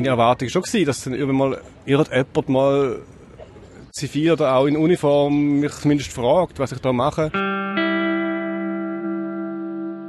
meine 0.00 0.08
Erwartung 0.08 0.48
war 0.54 0.66
schon, 0.66 0.84
dass 0.84 1.04
dann 1.04 1.14
irgendwann 1.14 1.50
mal 1.50 1.60
irgendjemand 1.84 2.48
mal 2.48 3.02
zivil 3.92 4.32
oder 4.32 4.54
auch 4.54 4.66
in 4.66 4.76
Uniform 4.76 5.60
mich 5.60 5.72
zumindest 5.72 6.12
fragt, 6.12 6.58
was 6.58 6.72
ich 6.72 6.78
da 6.78 6.92
mache. 6.92 7.30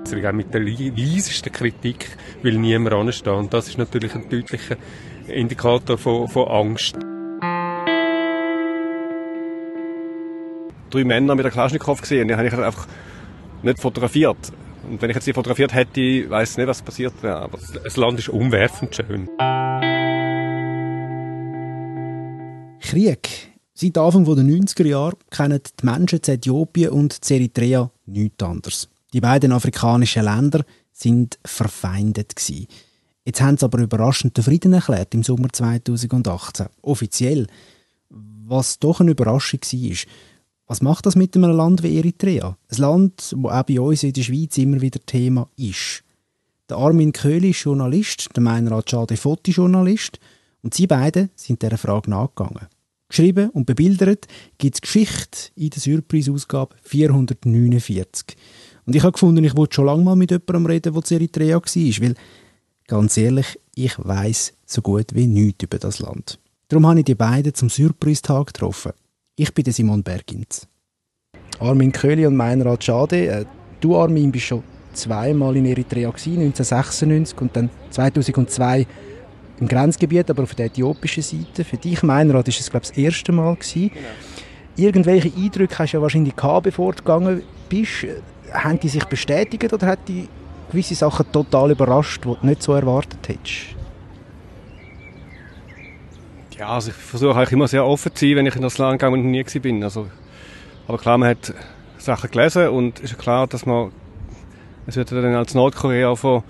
Also 0.05 0.15
mit 0.33 0.53
der 0.53 0.61
leisesten 0.61 1.51
Kritik 1.51 2.17
will 2.41 2.57
niemand 2.57 2.93
anstehen. 2.93 3.33
Und 3.33 3.53
das 3.53 3.67
ist 3.67 3.77
natürlich 3.77 4.15
ein 4.15 4.29
deutlicher 4.29 4.77
Indikator 5.27 5.97
von, 5.97 6.27
von 6.27 6.47
Angst. 6.47 6.95
Drei 10.89 11.03
Männer 11.03 11.35
mit 11.35 11.45
der 11.45 11.51
Kalaschnikow 11.51 11.99
gesehen, 11.99 12.27
die 12.27 12.35
habe 12.35 12.47
ich 12.47 12.53
einfach 12.53 12.87
nicht 13.61 13.79
fotografiert. 13.79 14.51
Und 14.89 15.01
wenn 15.01 15.09
ich 15.09 15.15
jetzt 15.15 15.27
die 15.27 15.33
fotografiert 15.33 15.73
hätte, 15.73 16.29
weiß 16.29 16.51
ich 16.51 16.57
nicht, 16.57 16.67
was 16.67 16.81
passiert 16.81 17.13
wäre. 17.21 17.37
Aber 17.37 17.59
das 17.83 17.97
Land 17.97 18.19
ist 18.19 18.29
umwerfend 18.29 18.95
schön. 18.95 19.29
Krieg. 22.81 23.49
Seit 23.73 23.97
Anfang 23.97 24.25
der 24.25 24.43
90er 24.43 24.85
Jahre 24.85 25.17
kennen 25.31 25.61
die 25.79 25.85
Menschen 25.85 26.19
in 26.19 26.33
Äthiopien 26.33 26.89
und 26.89 27.19
Eritrea 27.31 27.89
nichts 28.05 28.43
anderes. 28.43 28.89
Die 29.13 29.21
beiden 29.21 29.51
afrikanischen 29.51 30.23
Länder 30.23 30.63
sind 30.91 31.39
verfeindet 31.43 32.35
gewesen. 32.35 32.67
Jetzt 33.23 33.41
haben 33.41 33.57
sie 33.57 33.65
aber 33.65 33.79
überraschend 33.79 34.37
den 34.37 34.43
Frieden 34.43 34.73
erklärt 34.73 35.13
im 35.13 35.23
Sommer 35.23 35.47
2018. 35.51 36.67
Offiziell. 36.81 37.47
Was 38.09 38.77
doch 38.79 38.99
eine 38.99 39.11
Überraschung 39.11 39.61
war. 39.61 39.97
Was 40.71 40.81
macht 40.81 41.05
das 41.05 41.17
mit 41.17 41.35
einem 41.35 41.51
Land 41.51 41.83
wie 41.83 41.97
Eritrea? 41.97 42.57
Ein 42.69 42.77
Land, 42.77 43.17
das 43.17 43.33
auch 43.33 43.63
bei 43.63 43.81
uns 43.81 44.03
in 44.03 44.13
der 44.13 44.21
Schweiz 44.21 44.57
immer 44.57 44.79
wieder 44.79 45.01
Thema 45.05 45.49
ist. 45.57 46.01
Der 46.69 46.77
Armin 46.77 47.11
Köhli 47.11 47.49
ist 47.49 47.63
Journalist, 47.63 48.29
der 48.33 48.41
Meinrad 48.41 48.89
Schade 48.89 49.17
Fotojournalist 49.17 50.17
und 50.61 50.73
sie 50.73 50.87
beiden 50.87 51.29
sind 51.35 51.61
dieser 51.61 51.77
Frage 51.77 52.09
nachgegangen. 52.09 52.67
Geschrieben 53.09 53.49
und 53.49 53.65
bebildert 53.65 54.27
gibt 54.59 54.75
es 54.75 54.81
Geschichte 54.81 55.49
in 55.57 55.71
der 55.71 55.81
Surprise-Ausgabe 55.81 56.73
449. 56.83 58.37
Und 58.85 58.95
ich 58.95 59.03
habe 59.03 59.11
gefunden, 59.11 59.43
ich 59.43 59.57
wollte 59.57 59.75
schon 59.75 59.87
lange 59.87 60.03
mal 60.03 60.15
mit 60.15 60.31
jemandem 60.31 60.67
reden, 60.67 60.93
der 60.93 61.03
in 61.11 61.17
Eritrea 61.17 61.55
war, 61.57 62.01
weil, 62.01 62.15
ganz 62.87 63.17
ehrlich, 63.17 63.59
ich 63.75 63.95
weiß 63.97 64.53
so 64.65 64.81
gut 64.81 65.13
wie 65.15 65.27
nichts 65.27 65.65
über 65.65 65.79
das 65.79 65.99
Land. 65.99 66.39
Darum 66.69 66.87
habe 66.87 66.99
ich 66.99 67.05
die 67.05 67.15
beiden 67.15 67.53
zum 67.53 67.69
Surprise-Tag 67.69 68.53
getroffen. 68.53 68.93
Ich 69.41 69.51
bin 69.55 69.65
Simon 69.65 70.03
Bergins. 70.03 70.67
Armin 71.59 71.91
Köhli 71.91 72.27
und 72.27 72.35
Meinrad 72.35 72.83
Schade. 72.83 73.25
Äh, 73.25 73.45
du, 73.79 73.97
Armin, 73.97 74.31
bist 74.31 74.45
schon 74.45 74.61
zweimal 74.93 75.57
in 75.57 75.65
Eritrea, 75.65 76.09
1996 76.09 77.41
und 77.41 77.55
dann 77.55 77.71
2002 77.89 78.85
im 79.59 79.67
Grenzgebiet, 79.67 80.29
aber 80.29 80.43
auf 80.43 80.53
der 80.53 80.67
äthiopischen 80.67 81.23
Seite. 81.23 81.63
Für 81.63 81.77
dich, 81.77 82.03
Meinrad, 82.03 82.47
ist 82.49 82.59
es, 82.59 82.69
glaube 82.69 82.83
ich, 82.83 82.89
das 82.89 82.97
erste 82.99 83.31
Mal. 83.31 83.55
Gewesen. 83.55 83.89
Genau. 83.89 84.05
Irgendwelche 84.75 85.31
Eindrücke 85.35 85.79
hast 85.79 85.93
du 85.93 85.97
ja 85.97 86.01
wahrscheinlich 86.03 86.35
gehabt, 86.35 86.65
bevor 86.65 86.93
du 86.93 86.99
gegangen 86.99 87.41
bist 87.67 88.05
haben 88.53 88.79
die 88.79 88.89
sich 88.89 89.05
bestätigt 89.05 89.73
oder 89.73 89.87
hat 89.87 90.07
die 90.07 90.27
gewisse 90.69 90.93
Sachen 90.93 91.25
total 91.31 91.71
überrascht, 91.71 92.23
die 92.25 92.27
du 92.27 92.37
nicht 92.45 92.61
so 92.61 92.73
erwartet 92.73 93.27
hättest? 93.27 93.80
Ja, 96.61 96.67
also 96.67 96.91
ich 96.91 96.95
versuche 96.95 97.35
eigentlich 97.35 97.53
immer 97.53 97.67
sehr 97.67 97.83
offen 97.83 98.13
zu 98.13 98.23
sein, 98.23 98.35
wenn 98.35 98.45
ich 98.45 98.55
in 98.55 98.61
das 98.61 98.77
Land 98.77 98.99
gehe 98.99 99.09
und 99.09 99.25
nie 99.25 99.43
bin. 99.43 99.83
Also, 99.83 100.05
aber 100.87 100.99
klar, 100.99 101.17
man 101.17 101.29
hat 101.29 101.55
Sachen 101.97 102.29
gelesen 102.29 102.67
und 102.67 102.99
ist 102.99 103.17
klar, 103.17 103.47
dass 103.47 103.65
man, 103.65 103.91
es 104.85 104.95
wird 104.95 105.11
dann 105.11 105.33
als 105.33 105.55
Nordkorea 105.55 106.13
von, 106.13 106.43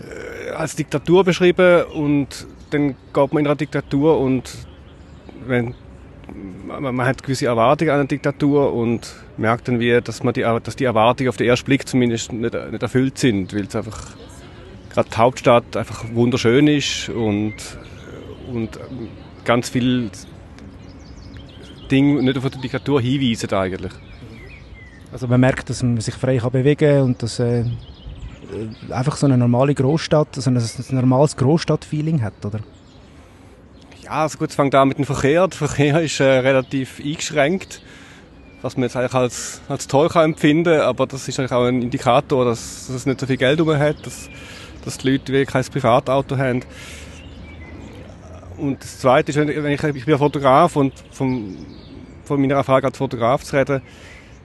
äh, 0.00 0.50
als 0.50 0.74
Diktatur 0.74 1.22
beschrieben 1.22 1.84
und 1.84 2.48
dann 2.70 2.96
geht 3.14 3.32
man 3.32 3.44
in 3.44 3.46
eine 3.46 3.54
Diktatur 3.54 4.18
und 4.18 4.66
wenn 5.46 5.76
man, 6.66 6.92
man 6.92 7.06
hat 7.06 7.22
gewisse 7.22 7.46
Erwartungen 7.46 7.92
an 7.92 8.00
eine 8.00 8.08
Diktatur 8.08 8.72
und 8.72 9.14
merkt 9.36 9.68
dann 9.68 9.78
wie, 9.78 10.00
dass, 10.00 10.24
man 10.24 10.34
die, 10.34 10.40
dass 10.64 10.74
die 10.74 10.84
Erwartungen 10.84 11.28
auf 11.28 11.36
den 11.36 11.46
ersten 11.46 11.66
Blick 11.66 11.86
zumindest 11.86 12.32
nicht, 12.32 12.54
nicht 12.72 12.82
erfüllt 12.82 13.18
sind, 13.18 13.54
weil 13.54 13.66
es 13.66 13.76
einfach 13.76 14.16
gerade 14.92 15.10
die 15.10 15.16
Hauptstadt 15.16 15.76
einfach 15.76 16.06
wunderschön 16.12 16.66
ist 16.66 17.08
und, 17.08 17.54
und 18.54 18.78
ganz 19.44 19.68
viel 19.68 20.10
Dinge 21.90 22.22
nicht 22.22 22.38
auf 22.38 22.48
die 22.50 22.60
Diktatur 22.60 23.00
hinweisen 23.00 23.52
eigentlich. 23.52 23.92
Also 25.12 25.26
man 25.26 25.40
merkt, 25.40 25.68
dass 25.70 25.82
man 25.82 26.00
sich 26.00 26.14
frei 26.14 26.38
kann 26.38 26.52
bewegen 26.52 26.88
kann 26.88 27.02
und 27.02 27.22
dass 27.22 27.40
äh, 27.40 27.64
einfach 28.90 29.16
so 29.16 29.26
eine 29.26 29.36
normale 29.36 29.74
Großstadt, 29.74 30.36
also 30.36 30.50
ein, 30.50 30.56
ein 30.56 30.94
normales 30.94 31.36
Großstadt-Feeling 31.36 32.22
hat, 32.22 32.44
oder? 32.44 32.60
Ja, 34.02 34.22
also 34.22 34.38
gut, 34.38 34.50
es 34.50 34.54
fängt 34.54 34.74
an 34.74 34.88
mit 34.88 34.98
dem 34.98 35.04
Verkehr. 35.04 35.46
Der 35.48 35.56
Verkehr 35.56 36.00
ist 36.00 36.20
äh, 36.20 36.24
relativ 36.24 37.00
eingeschränkt, 37.04 37.82
was 38.62 38.76
man 38.76 38.84
jetzt 38.84 38.96
eigentlich 38.96 39.14
als, 39.14 39.60
als 39.68 39.86
toll 39.86 40.08
kann 40.08 40.32
empfinden 40.32 40.80
aber 40.80 41.06
das 41.06 41.26
ist 41.26 41.38
eigentlich 41.38 41.52
auch 41.52 41.64
ein 41.64 41.82
Indikator, 41.82 42.44
dass, 42.44 42.86
dass 42.86 42.96
es 42.96 43.06
nicht 43.06 43.20
so 43.20 43.26
viel 43.26 43.36
Geld 43.36 43.60
rum 43.60 43.76
hat, 43.76 44.04
dass, 44.04 44.28
dass 44.84 44.98
die 44.98 45.10
Leute 45.10 45.32
wirklich 45.32 45.48
kein 45.48 45.64
Privatauto 45.64 46.36
haben. 46.36 46.62
Und 48.60 48.82
das 48.82 48.98
Zweite 48.98 49.30
ist, 49.30 49.38
wenn 49.38 49.72
ich, 49.72 49.82
ich 49.82 50.04
bin 50.04 50.18
Fotograf 50.18 50.76
und 50.76 50.92
vom, 51.10 51.56
von 52.24 52.40
meiner 52.40 52.56
Erfahrung 52.56 52.84
als 52.84 52.98
Fotograf 52.98 53.42
zu 53.42 53.56
reden, 53.56 53.80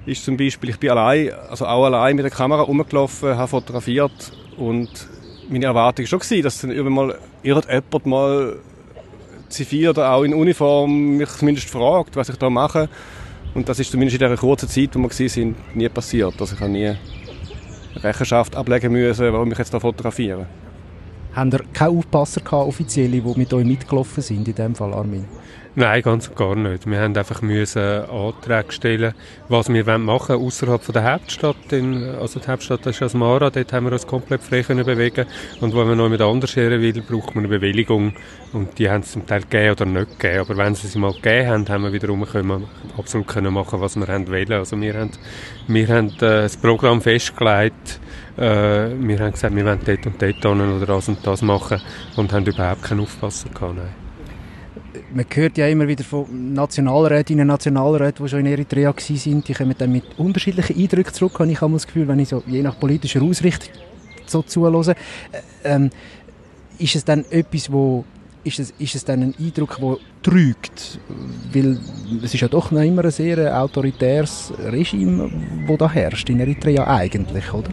ist 0.06 0.24
zum 0.24 0.38
Beispiel, 0.38 0.70
ich 0.70 0.80
bin 0.80 0.92
allein, 0.92 1.32
also 1.50 1.66
auch 1.66 1.86
allein 1.86 2.16
mit 2.16 2.24
der 2.24 2.32
Kamera 2.32 2.62
rumgelaufen, 2.62 3.36
habe 3.36 3.48
fotografiert 3.48 4.32
und 4.58 4.90
meine 5.50 5.66
Erwartung 5.66 6.06
war 6.10 6.22
schon 6.22 6.42
dass 6.42 6.62
dann 6.62 6.72
irgendwann 6.72 7.08
mal 7.08 7.20
irgendjemand 7.44 8.06
mal 8.06 8.56
zivil 9.50 9.90
oder 9.90 10.12
auch 10.12 10.24
in 10.24 10.34
Uniform 10.34 11.18
mich 11.18 11.30
zumindest 11.30 11.70
fragt, 11.70 12.16
was 12.16 12.30
ich 12.30 12.38
da 12.38 12.50
mache. 12.50 12.90
Und 13.54 13.70
das 13.70 13.80
ist 13.80 13.92
zumindest 13.92 14.22
in 14.22 14.28
dieser 14.28 14.40
kurzen 14.40 14.70
Zeit, 14.70 14.96
wo 14.96 15.00
wir 15.00 15.30
sind, 15.30 15.76
nie 15.76 15.90
passiert. 15.90 16.34
Also 16.40 16.56
ich 16.56 16.62
habe 16.62 16.72
nie 16.72 16.96
Rechenschaft 17.96 18.56
ablegen 18.56 18.92
müssen, 18.92 19.32
warum 19.32 19.52
ich 19.52 19.58
jetzt 19.58 19.74
da 19.74 19.80
fotografiere. 19.80 20.46
Haben 21.36 21.52
ihr 21.52 21.64
keine 21.74 21.90
Aufpasser 21.92 22.40
gehabt, 22.40 22.68
offizielle, 22.68 23.20
die 23.20 23.38
mit 23.38 23.54
euch 23.54 23.66
mitgelaufen 23.66 24.24
sind, 24.24 24.48
in 24.48 24.56
dem 24.56 24.74
Fall, 24.74 24.94
Armin? 24.94 25.26
Nein, 25.78 26.02
ganz 26.02 26.30
und 26.30 26.38
gar 26.38 26.56
nicht. 26.56 26.90
Wir 26.90 27.02
haben 27.02 27.18
einfach 27.18 27.42
müssen 27.42 27.82
Anträge 27.82 28.72
stellen, 28.72 29.14
was 29.50 29.68
wir 29.68 29.84
machen 29.98 30.36
wollen, 30.38 30.48
außerhalb 30.48 30.94
der 30.94 31.12
Hauptstadt. 31.12 31.58
also 31.74 32.40
die 32.40 32.48
Hauptstadt 32.48 32.86
ist 32.86 33.02
Asmara, 33.02 33.50
dort 33.50 33.74
haben 33.74 33.88
wir 33.88 33.92
uns 33.92 34.08
komplett 34.08 34.42
frei 34.42 34.64
können 34.64 34.86
bewegen. 34.86 35.26
Und 35.60 35.76
wenn 35.76 35.86
man 35.86 35.98
noch 35.98 36.08
mit 36.08 36.22
anders 36.22 36.56
her 36.56 36.70
will, 36.80 37.02
braucht 37.02 37.36
man 37.36 37.44
eine 37.44 37.50
Bewilligung. 37.50 38.14
Und 38.54 38.80
die 38.80 38.90
haben 38.90 39.02
es 39.02 39.12
zum 39.12 39.28
Teil 39.28 39.42
gegeben 39.42 39.72
oder 39.72 39.86
nicht 39.86 40.18
gegeben. 40.18 40.40
Aber 40.40 40.56
wenn 40.56 40.76
sie 40.76 40.88
sie 40.88 41.00
mal 41.00 41.12
gegeben 41.12 41.50
haben, 41.50 41.68
haben 41.68 41.84
wir 41.84 41.92
wiederum 41.92 42.24
können 42.26 42.64
absolut 42.98 43.28
können 43.28 43.54
machen, 43.54 43.82
was 43.82 43.98
wir 43.98 44.08
wollen. 44.08 44.54
Also 44.54 44.80
wir 44.80 44.94
haben, 44.94 45.12
wir 45.68 45.88
haben 45.90 46.08
äh, 46.08 46.44
das 46.44 46.56
Programm 46.56 47.02
festgelegt. 47.02 48.00
Äh, 48.38 48.42
wir 49.00 49.20
haben 49.20 49.32
gesagt, 49.32 49.56
wir 49.56 49.66
wollen 49.66 49.80
dort 49.86 50.06
und 50.06 50.22
dort 50.22 50.46
oder 50.46 50.86
das 50.86 51.08
und 51.08 51.26
das 51.26 51.42
machen 51.42 51.82
und 52.16 52.34
haben 52.34 52.46
überhaupt 52.46 52.84
keinen 52.84 53.02
Aufpasser 53.02 53.50
gehabt. 53.50 53.76
Nein 53.76 54.06
man 55.14 55.26
hört 55.34 55.58
ja 55.58 55.68
immer 55.68 55.88
wieder 55.88 56.04
von 56.04 56.54
Nationalrätinnen 56.54 57.42
und 57.42 57.48
Nationalräten, 57.48 58.26
die 58.26 58.30
schon 58.30 58.40
in 58.42 58.46
Eritrea 58.48 58.94
waren, 58.94 59.44
die 59.44 59.54
kommen 59.54 59.76
dann 59.78 59.92
mit 59.92 60.04
unterschiedlichen 60.18 60.78
Eindrücken 60.78 61.14
zurück, 61.14 61.40
habe 61.40 61.52
ich 61.52 61.60
das 61.60 61.88
Gefühl, 61.88 62.08
wenn 62.08 62.20
ich 62.20 62.30
so 62.30 62.44
je 62.48 62.62
nach 62.62 62.80
politischer 62.80 63.22
Ausrichtung 63.22 63.74
so 64.26 64.42
zuhöre. 64.42 64.92
Äh, 64.92 64.96
ähm, 65.64 65.90
ist 66.78 66.96
es 66.96 67.06
dann 67.06 67.24
etwas, 67.30 67.72
wo 67.72 68.04
ist 68.44 68.60
es, 68.60 68.74
ist 68.78 68.96
es 68.96 69.06
dann 69.06 69.22
ein 69.22 69.36
Eindruck, 69.40 69.78
der 69.80 69.98
trügt? 70.22 71.00
Weil 71.54 71.80
es 72.24 72.34
ist 72.34 72.42
ja 72.42 72.48
doch 72.48 72.72
noch 72.72 72.82
immer 72.82 73.06
ein 73.06 73.12
sehr 73.12 73.60
autoritäres 73.60 74.54
Regime, 74.66 75.32
das 75.68 75.78
da 75.78 75.90
herrscht 75.90 76.30
in 76.30 76.40
Eritrea 76.40 76.86
eigentlich, 76.86 77.54
oder? 77.54 77.70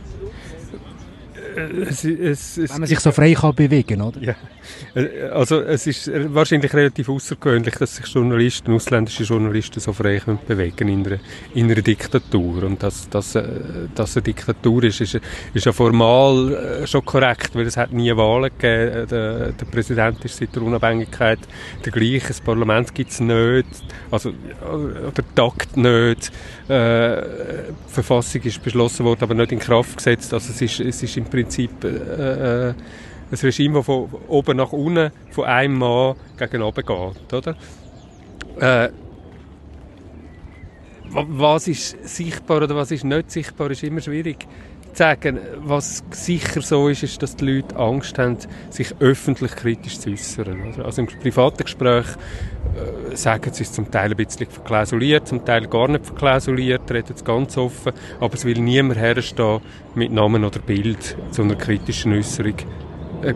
Es, 1.57 2.05
es, 2.05 2.59
es, 2.59 2.71
Wenn 2.71 2.81
man 2.81 2.89
sich 2.89 3.01
so 3.01 3.13
frei 3.13 3.35
kann 3.35 3.55
bewegen 3.55 4.01
oder? 4.03 4.21
Ja. 4.21 4.35
Äh, 4.95 5.29
also 5.29 5.61
es 5.61 5.87
ist 5.87 6.11
wahrscheinlich 6.35 6.73
relativ 6.75 7.09
außergewöhnlich, 7.09 7.75
dass 7.75 7.97
sich 7.97 8.07
Journalisten, 8.07 8.73
ausländische 8.73 9.25
Journalisten 9.25 9.81
so 9.81 9.93
frei 9.93 10.21
bewegen 10.47 10.89
in 10.89 11.07
einer, 11.07 11.19
in 11.55 11.71
einer 11.71 11.83
Diktatur. 11.83 12.65
Und 12.65 12.83
dass, 12.83 13.09
dass, 13.09 13.35
äh, 13.35 13.43
dass 13.95 14.17
eine 14.17 14.23
Diktatur 14.23 14.85
ist, 14.85 15.01
ist, 15.01 15.21
ist 15.55 15.67
ja 15.67 15.73
formal 15.73 16.55
äh, 16.83 16.87
schon 16.87 17.05
korrekt, 17.05 17.55
weil 17.55 17.67
es 17.67 17.77
hat 17.77 17.93
nie 17.93 18.15
Wahlen 18.17 18.51
gegeben. 18.59 19.09
Der, 19.09 19.53
der 19.53 19.65
Präsident 19.67 20.25
ist 20.25 20.37
seit 20.37 20.55
der 20.55 20.63
Unabhängigkeit 20.63 21.39
der 21.85 21.93
gleiche, 21.93 22.29
das 22.29 22.41
Parlament 22.41 22.95
gibt 22.95 23.11
es 23.11 23.21
nicht, 23.21 23.67
also 24.11 24.33
der 25.17 25.25
Takt 25.35 25.77
nicht. 25.77 26.33
Äh, 26.69 27.23
die 27.89 27.93
Verfassung 27.93 28.43
ist 28.43 28.63
beschlossen 28.63 29.05
worden, 29.05 29.23
aber 29.23 29.35
nicht 29.35 29.53
in 29.53 29.59
Kraft 29.59 29.97
gesetzt. 29.97 30.33
Also 30.33 30.53
es 30.53 30.61
ist, 30.61 30.81
es 30.81 31.03
ist 31.03 31.17
im 31.17 31.25
Prinzip 31.25 31.85
äh, 31.85 32.69
äh, 32.69 32.75
ein 33.33 33.39
Regime, 33.39 33.75
das 33.75 33.87
von 33.87 34.09
oben 34.29 34.57
nach 34.57 34.73
unten, 34.73 35.11
von 35.31 35.45
einem 35.45 35.79
Mann 35.79 36.17
gegen 36.39 36.63
oben 36.63 36.85
geht. 36.85 37.33
Oder? 37.33 37.57
Äh, 38.61 38.91
was 41.15 41.69
ist 41.69 42.09
sichtbar 42.09 42.59
oder 42.59 42.75
was 42.75 42.91
ist 42.91 43.05
nicht 43.05 43.31
sichtbar, 43.31 43.71
ist 43.71 43.83
immer 43.83 44.01
schwierig 44.01 44.47
sagen, 44.95 45.39
was 45.57 46.05
sicher 46.11 46.61
so 46.61 46.89
ist, 46.89 47.03
ist, 47.03 47.23
dass 47.23 47.37
die 47.37 47.47
Leute 47.47 47.77
Angst 47.77 48.19
haben, 48.19 48.37
sich 48.71 48.95
öffentlich 49.01 49.53
kritisch 49.53 49.99
zu 49.99 50.11
äußern. 50.11 50.75
Also 50.85 51.03
im 51.03 51.07
privaten 51.07 51.65
Gespräch 51.65 52.07
äh, 52.77 53.17
sagen 53.17 53.53
sie 53.53 53.63
es 53.63 53.73
zum 53.73 53.91
Teil 53.91 54.11
ein 54.11 54.17
bisschen 54.17 54.49
verklausuliert, 54.49 55.29
zum 55.29 55.45
Teil 55.45 55.67
gar 55.67 55.89
nicht 55.89 56.05
verklausuliert, 56.05 56.91
reden 56.91 57.15
es 57.15 57.25
ganz 57.25 57.57
offen, 57.57 57.93
aber 58.21 58.35
es 58.35 58.45
will 58.45 58.61
niemand 58.61 58.99
herstehen 58.99 59.61
mit 59.95 60.13
Namen 60.13 60.45
oder 60.45 60.59
Bild 60.59 61.17
zu 61.31 61.43
einer 61.43 61.57
kritischen 61.57 62.13
Äußerung 62.13 62.57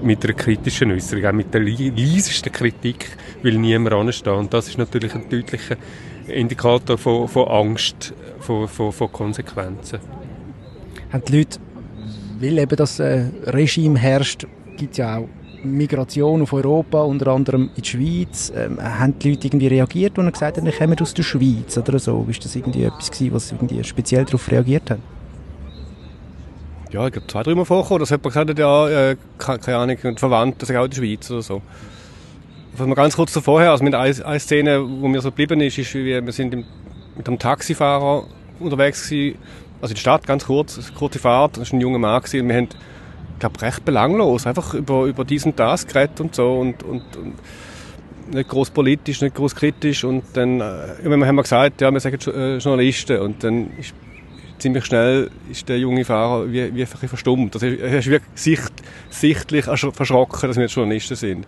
mit 0.03 0.25
einer 0.25 0.35
kritischen 0.35 0.91
Äußerung, 0.93 1.27
auch 1.27 1.33
mit 1.33 1.53
der 1.53 1.61
leisesten 1.61 2.53
Kritik 2.53 3.17
will 3.43 3.59
niemand 3.59 3.95
anstehen. 3.95 4.35
Und 4.35 4.55
das 4.55 4.69
ist 4.69 4.79
natürlich 4.79 5.15
ein 5.15 5.29
deutlicher 5.29 5.77
Indikator 6.29 6.99
von, 6.99 7.29
von 7.29 7.49
Angst, 7.49 8.15
von, 8.41 8.67
von, 8.69 8.93
von 8.93 9.13
Konsequenzen 9.13 10.01
haben 11.13 11.25
die 11.29 11.39
Leute, 11.39 11.59
weil 12.41 12.59
eben 12.59 12.77
das 12.77 13.01
äh, 13.01 13.25
Regime 13.47 13.99
herrscht, 13.99 14.47
gibt 14.77 14.93
es 14.93 14.99
ja 14.99 15.19
auch 15.19 15.29
Migration 15.63 16.43
auf 16.43 16.53
Europa, 16.53 17.03
unter 17.03 17.29
anderem 17.29 17.71
in 17.75 17.83
die 17.83 17.89
Schweiz. 17.89 18.53
Ähm, 18.55 18.79
haben 18.81 19.19
die 19.19 19.31
Leute 19.31 19.49
irgendwie 19.49 19.69
reagiert, 19.69 20.13
sie 20.17 20.31
gesagt 20.31 20.59
haben, 20.59 20.67
ich 20.67 20.79
komme 20.79 20.97
aus 21.01 21.15
der 21.15 21.23
Schweiz 21.23 21.77
oder 21.77 21.99
so? 21.99 22.27
Ist 22.29 22.45
das 22.45 22.55
irgendwie 22.55 22.85
etwas 22.85 23.11
gewesen, 23.11 23.35
was 23.35 23.53
irgendwie 23.53 23.83
speziell 23.83 24.25
darauf 24.25 24.51
reagiert 24.51 24.91
hat? 24.91 24.99
Ja, 26.97 27.07
ich 27.07 27.13
glaube, 27.13 27.27
zwei, 27.27 27.43
dreimal 27.43 27.67
vorgekommen, 27.67 28.01
dass 28.01 28.09
jemand 28.09 28.25
gesagt 28.25 28.49
hat, 28.49 28.59
ja, 28.59 28.89
äh, 28.89 29.17
keine, 29.37 29.77
Ahnung, 29.77 29.99
ein 30.03 30.17
Verwandter, 30.17 30.81
auch 30.81 30.85
in 30.85 30.91
der 30.91 30.97
Schweiz 30.97 31.31
oder 31.31 31.43
so. 31.43 31.61
Also 32.79 32.95
ganz 32.95 33.17
kurz 33.17 33.39
vorher, 33.39 33.73
also 33.73 33.85
mit 33.85 33.95
einer, 33.95 34.27
einer 34.27 34.39
Szene, 34.39 34.83
wo 34.83 35.07
mir 35.07 35.21
so 35.21 35.29
geblieben 35.29 35.61
ist, 35.61 35.77
ist, 35.77 35.95
wie 35.95 36.07
wir 36.07 36.33
sind 36.33 36.55
mit 36.55 37.29
einem 37.29 37.39
Taxifahrer 37.39 38.25
unterwegs 38.61 39.11
gewesen, 39.11 39.37
also 39.83 39.93
in 39.93 39.97
der 39.97 40.01
Stadt, 40.01 40.27
ganz 40.27 40.47
kurz, 40.47 40.91
kurze 40.95 41.19
Fahrt, 41.19 41.59
das 41.59 41.71
war 41.71 41.79
ein 41.79 41.83
junger 41.83 41.99
Mann 41.99 42.23
gewesen, 42.23 42.41
und 42.41 42.49
wir 42.49 42.57
haben, 42.57 42.69
ich 43.35 43.41
glaube, 43.41 43.61
recht 43.61 43.85
belanglos, 43.85 44.47
einfach 44.47 44.73
über, 44.73 45.05
über 45.05 45.27
diesen 45.27 45.55
das 45.55 45.87
geredet 45.87 46.19
und 46.23 46.35
so 46.35 46.61
und, 46.61 46.83
und, 46.83 47.03
und 47.15 47.35
nicht 48.35 48.49
groß 48.49 48.71
politisch, 48.71 49.21
nicht 49.21 49.37
groß 49.37 49.55
kritisch 49.55 50.03
und 50.03 50.25
dann 50.33 50.63
äh, 50.63 50.65
haben 51.05 51.37
wir 51.37 51.43
gesagt, 51.43 51.83
ja, 51.83 51.91
wir 51.91 52.01
sind 52.01 52.27
äh, 52.27 52.57
Journalisten 52.57 53.21
und 53.21 53.45
dann 53.45 53.71
ist 53.79 53.93
ziemlich 54.59 54.85
schnell 54.85 55.31
ist 55.51 55.69
der 55.69 55.79
junge 55.79 56.05
Fahrer 56.05 56.51
wie, 56.51 56.75
wie 56.75 56.81
einfach 56.81 57.09
verstummt. 57.09 57.55
Also 57.55 57.67
er 57.67 57.99
ist 57.99 58.07
wirklich 58.07 58.31
sicht, 58.35 58.73
sichtlich 59.11 59.65
verschrocken, 59.65 60.49
dass 60.49 60.57
wir 60.57 60.67
Journalisten 60.67 61.17
sind. 61.17 61.47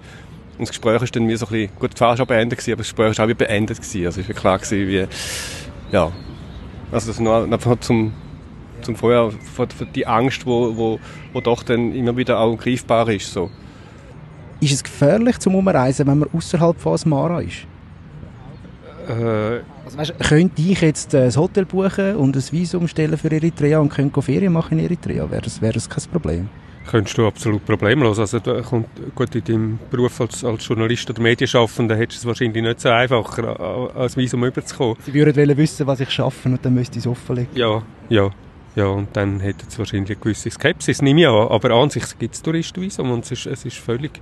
Und 0.59 0.63
das 0.63 0.71
Gespräch 0.71 1.03
ist 1.03 1.15
dann 1.15 1.29
wie 1.29 1.37
so 1.37 1.47
ein 1.47 1.53
bisschen, 1.53 1.71
gut, 1.79 1.95
die 1.95 1.97
Fahrt 1.97 2.11
war 2.11 2.17
schon 2.17 2.27
beendet 2.27 2.61
aber 2.61 2.77
das 2.77 2.89
Gespräch 2.89 3.19
war 3.19 3.25
auch 3.25 3.29
wie 3.29 3.35
beendet 3.35 3.79
gewesen. 3.79 4.07
Also 4.07 4.21
es 4.21 4.29
war 4.29 4.35
klar 4.35 4.59
gewesen, 4.59 4.89
wie, 4.89 5.07
ja, 5.93 6.13
also 6.91 7.07
das 7.09 7.21
nur 7.21 7.45
einfach 7.45 7.79
zum, 7.81 8.13
zum 8.83 8.97
Vorher, 8.97 9.31
die 9.95 10.07
Angst, 10.07 10.47
wo, 10.47 10.77
wo, 10.77 11.01
wo 11.33 11.41
doch 11.41 11.63
dann 11.63 11.95
immer 11.95 12.17
wieder 12.17 12.41
auch 12.41 12.57
greifbar 12.57 13.09
ist. 13.11 13.33
So. 13.33 13.51
Ist 14.61 14.73
es 14.73 14.83
gefährlich 14.83 15.39
zum 15.39 15.55
Umreisen, 15.55 16.07
wenn 16.07 16.19
man 16.19 16.29
außerhalb 16.33 16.81
von 16.81 16.95
Asmara 16.95 17.41
ist? 17.41 17.67
Äh, 19.09 19.61
also 19.85 19.99
weißt, 19.99 20.19
könnte 20.21 20.63
ich 20.63 20.81
jetzt 20.81 21.15
ein 21.15 21.35
Hotel 21.35 21.65
buchen 21.65 22.17
und 22.17 22.37
ein 22.37 22.43
Visum 22.51 22.87
stellen 22.89 23.17
für 23.17 23.31
Eritrea 23.31 23.79
und 23.79 23.89
könnte 23.89 24.21
Ferien 24.23 24.53
machen 24.53 24.79
in 24.79 24.85
Eritrea? 24.85 25.31
Wäre 25.31 25.43
das, 25.43 25.61
wäre 25.61 25.73
das 25.75 25.89
kein 25.89 26.05
Problem? 26.11 26.49
könntest 26.89 27.19
du 27.19 27.27
absolut 27.27 27.65
problemlos. 27.65 28.19
Also 28.19 28.39
da 28.39 28.61
kommt, 28.63 28.89
gut, 29.15 29.35
in 29.35 29.45
deinem 29.45 29.79
Beruf 29.91 30.21
als, 30.21 30.45
als 30.45 30.67
Journalist 30.67 31.09
oder 31.11 31.21
Medienschaffender 31.21 31.97
hättest 31.97 32.25
du 32.25 32.27
es 32.27 32.27
wahrscheinlich 32.27 32.63
nicht 32.63 32.81
so 32.81 32.89
einfach, 32.89 33.39
als 33.95 34.17
Visum 34.17 34.45
überzukommen. 34.45 34.97
Sie 35.05 35.15
würden 35.15 35.57
wissen, 35.57 35.87
was 35.87 36.01
ich 36.01 36.11
schaffe 36.11 36.49
und 36.49 36.65
dann 36.65 36.75
müsste 36.75 36.99
ich 36.99 37.05
es 37.05 37.07
offenlegen. 37.07 37.55
Ja, 37.55 37.83
ja. 38.09 38.31
Ja, 38.77 38.87
und 38.87 39.09
dann 39.15 39.41
hätte 39.41 39.67
es 39.67 39.77
wahrscheinlich 39.77 40.11
eine 40.11 40.21
gewisse 40.21 40.51
Skepsis, 40.51 41.03
nehme 41.03 41.23
ich 41.23 41.27
an. 41.27 41.49
Aber 41.49 41.71
an 41.73 41.91
sich 41.91 42.17
gibt 42.17 42.35
es 42.35 42.43
Touristenvisum 42.43 43.11
und 43.11 43.25
es 43.25 43.33
ist, 43.33 43.47
es 43.47 43.65
ist 43.65 43.79
völlig 43.79 44.13
äh, 44.17 44.21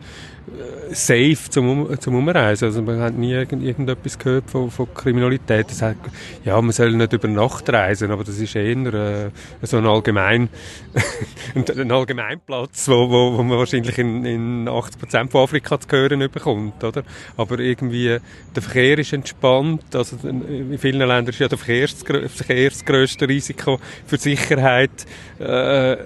safe 0.92 1.50
zum, 1.50 1.98
zum 2.00 2.14
Umreisen. 2.14 2.66
Also 2.66 2.82
man 2.82 3.00
hat 3.00 3.14
nie 3.14 3.32
irgend, 3.32 3.62
irgendetwas 3.62 4.18
gehört 4.18 4.48
von, 4.48 4.70
von 4.70 4.92
Kriminalität. 4.94 5.68
Das 5.68 5.82
hat, 5.82 5.96
ja, 6.44 6.60
man 6.60 6.72
soll 6.72 6.92
nicht 6.92 7.12
über 7.12 7.28
Nacht 7.28 7.68
reisen, 7.68 8.10
aber 8.10 8.24
das 8.24 8.38
ist 8.38 8.54
eher 8.54 8.94
äh, 8.94 9.30
so 9.62 9.78
ein 9.78 9.86
allgemein, 9.86 10.48
ein 11.54 11.90
Allgemeinplatz, 11.90 12.88
wo, 12.88 13.10
wo, 13.10 13.36
wo 13.36 13.42
man 13.42 13.58
wahrscheinlich 13.58 13.98
in, 13.98 14.24
in 14.24 14.68
80% 14.68 15.30
von 15.30 15.42
Afrika 15.42 15.80
zu 15.80 15.88
hören 15.90 16.20
bekommt, 16.30 16.82
oder? 16.84 17.02
Aber 17.36 17.58
irgendwie, 17.58 18.18
der 18.54 18.62
Verkehr 18.62 18.98
ist 18.98 19.12
entspannt. 19.12 19.94
Also 19.94 20.16
in 20.28 20.78
vielen 20.78 21.00
Ländern 21.00 21.28
ist 21.28 21.40
ja 21.40 21.48
der 21.48 21.58
Verkehr 21.58 21.88
das, 21.88 22.02
Verkehr 22.32 22.70
das 22.70 22.84
grösste 22.84 23.28
Risiko 23.28 23.80
für 24.06 24.16
sich 24.16 24.46
Sicherheit 24.46 25.06
äh, 25.38 25.96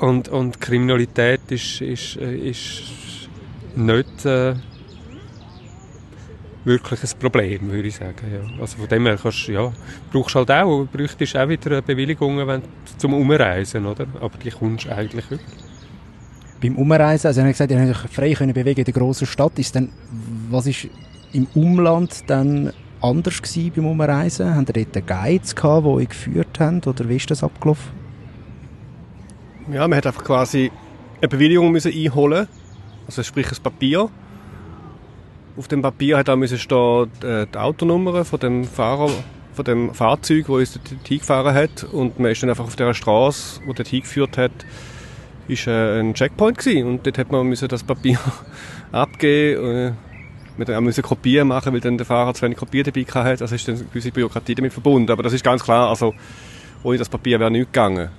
und, 0.00 0.28
und 0.28 0.60
Kriminalität 0.60 1.40
ist, 1.50 1.80
ist, 1.80 2.16
äh, 2.16 2.34
ist 2.34 2.82
nicht 3.76 4.24
äh, 4.24 4.54
wirklich 6.64 7.02
ein 7.02 7.18
Problem, 7.18 7.70
würde 7.70 7.88
ich 7.88 7.96
sagen. 7.96 8.26
Ja. 8.32 8.60
Also 8.60 8.78
von 8.78 8.88
dem 8.88 9.06
her 9.06 9.18
kannst, 9.20 9.48
ja, 9.48 9.72
brauchst 10.12 10.34
halt 10.34 10.50
auch, 10.50 10.86
bräuchtest 10.86 11.36
auch 11.36 11.48
wieder 11.48 11.82
Bewilligungen 11.82 12.46
wenn, 12.46 12.62
zum 12.98 13.14
Umreisen, 13.14 13.86
oder? 13.86 14.06
Aber 14.20 14.38
die 14.38 14.50
kommst 14.50 14.86
du 14.86 14.94
eigentlich 14.94 15.30
über. 15.30 15.42
Beim 16.60 16.76
Umreisen, 16.76 17.26
also 17.26 17.40
ich 17.40 17.44
habe 17.44 17.52
gesagt, 17.52 17.70
ihr 17.72 17.78
könnt 17.78 17.96
frei 17.96 18.32
können 18.34 18.54
bewegen 18.54 18.80
in 18.80 18.84
der 18.84 18.94
grossen 18.94 19.26
Stadt, 19.26 19.58
ist 19.58 19.74
dann, 19.74 19.88
was 20.48 20.66
ist 20.66 20.86
im 21.32 21.46
Umland 21.54 22.22
dann 22.28 22.72
anders 23.00 23.42
gewesen 23.42 23.72
beim 23.74 23.86
Umreisen? 23.86 24.54
Habt 24.54 24.76
ihr 24.76 24.84
dort 24.84 25.06
Guides 25.06 25.56
gehabt, 25.56 25.84
die 25.84 25.90
euch 25.90 26.08
geführt 26.08 26.60
haben? 26.60 26.80
Oder 26.86 27.08
wie 27.08 27.16
ist 27.16 27.30
das 27.30 27.42
abgelaufen? 27.42 27.90
Ja, 29.72 29.88
man 29.88 29.96
hat 29.96 30.06
einfach 30.06 30.24
quasi 30.24 30.70
eine 31.20 31.28
Bewilligung 31.28 31.72
müssen 31.72 31.92
einholen 31.92 32.46
also 33.06 33.22
sprich 33.22 33.50
ein 33.50 33.62
Papier. 33.62 34.08
Auf 35.56 35.68
dem 35.68 35.82
Papier 35.82 36.18
hat 36.18 36.30
auch 36.30 36.36
müssen 36.36 36.58
stehen 36.58 37.10
äh, 37.22 37.46
die 37.46 37.58
Autonummer 37.58 38.24
von 38.24 38.40
dem 38.40 38.64
Fahrer, 38.64 39.10
von 39.52 39.64
dem 39.64 39.92
Fahrzeug, 39.94 40.48
wo 40.48 40.56
uns 40.56 40.72
dort 40.72 41.06
hingefahren 41.06 41.54
hat. 41.54 41.84
Und 41.84 42.18
man 42.18 42.30
ist 42.30 42.42
dann 42.42 42.50
einfach 42.50 42.64
auf 42.64 42.76
der 42.76 42.94
Straße, 42.94 43.60
wo 43.66 43.72
dort 43.72 43.88
hingeführt 43.88 44.38
hat, 44.38 44.52
ist 45.48 45.66
äh, 45.66 46.00
ein 46.00 46.14
Checkpoint 46.14 46.58
gewesen. 46.58 46.86
Und 46.86 47.06
dort 47.06 47.18
hat 47.18 47.30
man 47.30 47.50
das 47.50 47.82
Papier 47.82 48.18
abgeben. 48.92 49.64
Äh, 49.64 49.92
wir 50.56 50.66
dann 50.66 50.76
auch 50.76 50.80
müssen 50.80 51.02
Kopien 51.02 51.48
machen, 51.48 51.72
weil 51.72 51.80
dann 51.80 51.96
der 51.96 52.06
Fahrer 52.06 52.34
zu 52.34 52.42
wenig 52.42 52.58
Kopien 52.58 52.84
dabei 52.84 53.04
hatte. 53.04 53.42
Also 53.44 53.54
ist 53.54 53.66
dann 53.68 53.76
eine 53.76 53.84
gewisse 53.84 54.12
Bürokratie 54.12 54.54
damit 54.54 54.72
verbunden. 54.72 55.10
Aber 55.10 55.22
das 55.22 55.32
ist 55.32 55.44
ganz 55.44 55.64
klar, 55.64 55.88
also 55.88 56.14
ohne 56.82 56.98
das 56.98 57.08
Papier 57.08 57.40
wäre 57.40 57.50
nichts 57.50 57.72
gegangen. 57.72 58.10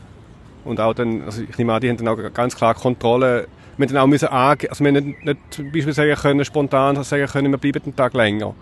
Und 0.64 0.80
auch 0.80 0.94
dann, 0.94 1.24
also 1.24 1.42
ich 1.42 1.58
nehme 1.58 1.74
an, 1.74 1.82
die 1.82 1.90
haben 1.90 1.98
dann 1.98 2.08
auch 2.08 2.34
ganz 2.34 2.56
klar 2.56 2.74
Kontrolle. 2.74 3.48
Wir 3.78 3.88
dann 3.88 3.98
auch 3.98 4.08
müssen 4.08 4.28
angeben, 4.28 4.70
also 4.72 4.84
wir 4.84 4.92
nicht, 4.92 5.26
nicht 5.26 5.40
zum 5.50 5.72
Beispiel 5.72 5.94
sagen 5.94 6.16
können, 6.16 6.46
spontan 6.46 7.04
sagen 7.04 7.26
können, 7.28 7.52
wir 7.52 7.58
bleiben 7.58 7.82
einen 7.84 7.96
Tag 7.96 8.14
länger. 8.14 8.54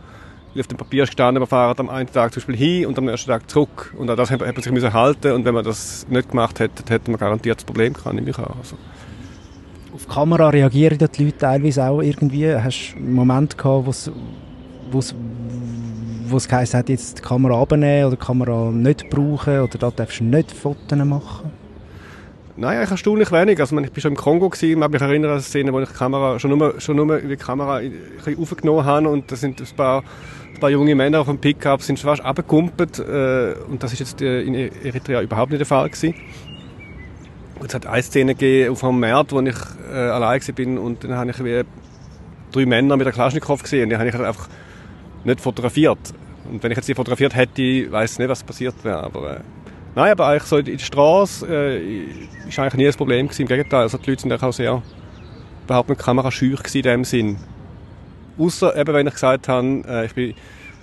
Auf 0.57 0.67
dem 0.67 0.77
Papier 0.77 1.05
gestanden, 1.05 1.41
wir 1.41 1.47
fahren 1.47 1.75
am 1.79 1.89
einen 1.89 2.11
Tag 2.11 2.33
zum 2.33 2.41
Beispiel 2.41 2.55
hin 2.55 2.85
und 2.85 2.97
am 2.97 3.05
nächsten 3.05 3.29
Tag 3.29 3.49
zurück. 3.49 3.93
Und 3.97 4.09
auch 4.09 4.15
das 4.15 4.31
hat 4.31 4.41
man 4.41 4.55
sich 4.55 4.71
müssen 4.71 4.93
halten 4.93 5.31
und 5.33 5.45
wenn 5.45 5.53
man 5.53 5.63
das 5.63 6.05
nicht 6.09 6.29
gemacht 6.29 6.59
hätte, 6.59 6.83
hätte 6.91 7.09
man 7.09 7.19
garantiert 7.19 7.57
das 7.57 7.65
Problem 7.65 7.93
gehabt, 7.93 8.13
nehme 8.15 8.29
ich 8.29 8.37
an. 8.37 8.53
Also 8.57 8.75
auf 9.93 10.07
Kamera 10.07 10.49
reagieren 10.49 10.97
die 10.97 11.23
Leute 11.23 11.37
teilweise 11.37 11.85
auch 11.85 12.01
irgendwie. 12.01 12.53
Hast 12.55 12.93
du 12.93 12.97
einen 12.97 13.13
Moment 13.13 13.57
gehabt, 13.57 13.85
wo 13.85 13.89
es 14.99 15.15
wo 16.31 16.37
es 16.37 16.47
geheißen 16.47 16.79
hat, 16.79 16.89
jetzt 16.89 17.17
die 17.17 17.21
Kamera 17.21 17.61
abnehmen 17.61 18.05
oder 18.07 18.15
die 18.15 18.25
Kamera 18.25 18.71
nicht 18.71 19.09
brauchen 19.09 19.59
oder 19.59 19.77
da 19.77 19.91
darfst 19.91 20.21
du 20.21 20.23
nicht 20.23 20.51
Fotos 20.51 20.97
machen? 20.97 21.51
Nein, 22.57 22.77
eigentlich 22.77 22.91
erstaunlich 22.91 23.31
wenig. 23.31 23.59
Also, 23.59 23.77
ich 23.79 23.91
war 23.91 24.01
schon 24.01 24.11
im 24.11 24.17
Kongo, 24.17 24.49
gewesen, 24.49 24.81
ich 24.81 24.89
mich 24.89 25.01
erinnere 25.01 25.31
an 25.31 25.37
eine 25.37 25.41
Szene, 25.41 25.71
wo 25.71 25.79
ich 25.79 25.89
die 25.89 25.95
Kamera, 25.95 26.39
schon 26.39 26.57
nur, 26.57 26.79
schon 26.81 26.97
nur 26.97 27.19
die 27.19 27.37
Kamera 27.37 27.81
aufgenommen 28.39 28.85
habe 28.85 29.09
und 29.09 29.31
da 29.31 29.35
sind 29.35 29.61
ein 29.61 29.67
paar, 29.75 30.03
ein 30.53 30.59
paar 30.59 30.69
junge 30.69 30.95
Männer 30.95 31.21
auf 31.21 31.27
dem 31.27 31.37
Pickup 31.37 31.81
sind 31.81 31.99
fast 31.99 32.23
abgekumpelt 32.23 32.99
äh, 32.99 33.53
und 33.69 33.81
das 33.81 33.93
ist 33.93 33.99
jetzt 33.99 34.21
äh, 34.21 34.41
in 34.41 34.53
Eritrea 34.53 35.21
überhaupt 35.21 35.51
nicht 35.51 35.59
der 35.59 35.65
Fall 35.65 35.89
gewesen. 35.89 36.13
Es 37.65 37.73
hat 37.73 37.85
eine 37.85 38.01
Szene 38.01 38.33
gegeben 38.35 38.71
auf 38.71 38.83
einem 38.83 38.99
Markt, 38.99 39.31
wo 39.31 39.39
ich 39.39 39.55
äh, 39.91 39.95
allein 39.95 40.41
bin 40.55 40.77
und 40.77 41.03
dann 41.03 41.15
habe 41.15 41.29
ich 41.29 41.43
wie 41.43 41.63
drei 42.51 42.65
Männer 42.65 42.97
mit 42.97 43.05
der 43.05 43.13
Kalaschnikow 43.13 43.61
gesehen. 43.61 43.89
Die 43.89 43.97
habe 43.97 44.09
ich 44.09 44.15
einfach 44.15 44.49
nicht 45.23 45.41
fotografiert. 45.41 45.99
Und 46.51 46.61
wenn 46.63 46.71
ich 46.71 46.77
jetzt 46.77 46.87
die 46.87 46.95
fotografiert 46.95 47.35
hätte, 47.35 47.91
weiß 47.91 48.13
ich 48.13 48.19
nicht, 48.19 48.29
was 48.29 48.43
passiert 48.43 48.75
wäre. 48.83 49.03
Aber 49.03 49.37
äh, 49.37 49.39
nein, 49.95 50.11
aber 50.11 50.27
eigentlich 50.27 50.43
so 50.43 50.57
in 50.57 50.65
der 50.65 50.77
Straße 50.77 51.47
äh, 51.47 52.03
ist 52.47 52.59
eigentlich 52.59 52.73
nie 52.75 52.87
ein 52.87 52.93
Problem 52.93 53.27
gewesen. 53.27 53.43
Im 53.43 53.47
Gegenteil, 53.47 53.81
also 53.81 53.97
die 53.97 54.09
Leute 54.09 54.21
sind 54.21 54.43
auch 54.43 54.53
sehr 54.53 54.81
überhaupt 55.65 55.89
nicht 55.89 56.01
kamerascheu 56.01 56.55
in 56.73 56.81
dem 56.81 57.03
Sinn. 57.03 57.37
Außer 58.37 58.75
eben, 58.75 58.93
wenn 58.93 59.07
ich 59.07 59.13
gesagt 59.13 59.47
habe, 59.47 59.83
äh, 59.87 60.05
ich 60.05 60.13
bin 60.13 60.33